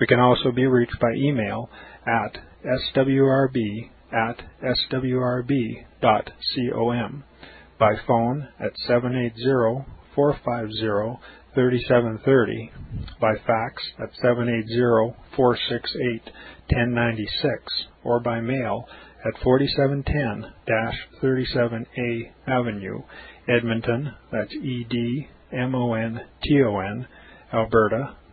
We 0.00 0.06
can 0.06 0.20
also 0.20 0.50
be 0.50 0.66
reached 0.66 0.98
by 1.00 1.12
email 1.16 1.70
at 2.06 2.38
swrb 2.64 3.90
at 4.12 4.40
swrb.com, 4.98 5.94
by 7.78 7.94
phone 8.06 8.48
at 8.60 8.72
780 8.86 9.84
450 10.14 11.20
3730, 11.54 12.72
by 13.20 13.34
fax 13.46 13.82
at 13.98 14.14
780 14.16 15.14
468 15.36 16.22
1096, 16.70 17.86
or 18.04 18.20
by 18.20 18.40
mail 18.40 18.88
at 19.24 19.42
4710 19.42 20.52
37A 21.22 22.32
Avenue, 22.46 23.02
Edmonton, 23.48 24.12
that's 24.32 24.52
E 24.52 24.84
D 24.88 25.28
M 25.52 25.74
O 25.74 25.94
N 25.94 26.20
T 26.42 26.62
O 26.62 26.78
N, 26.78 27.06
Alberta, 27.52 28.16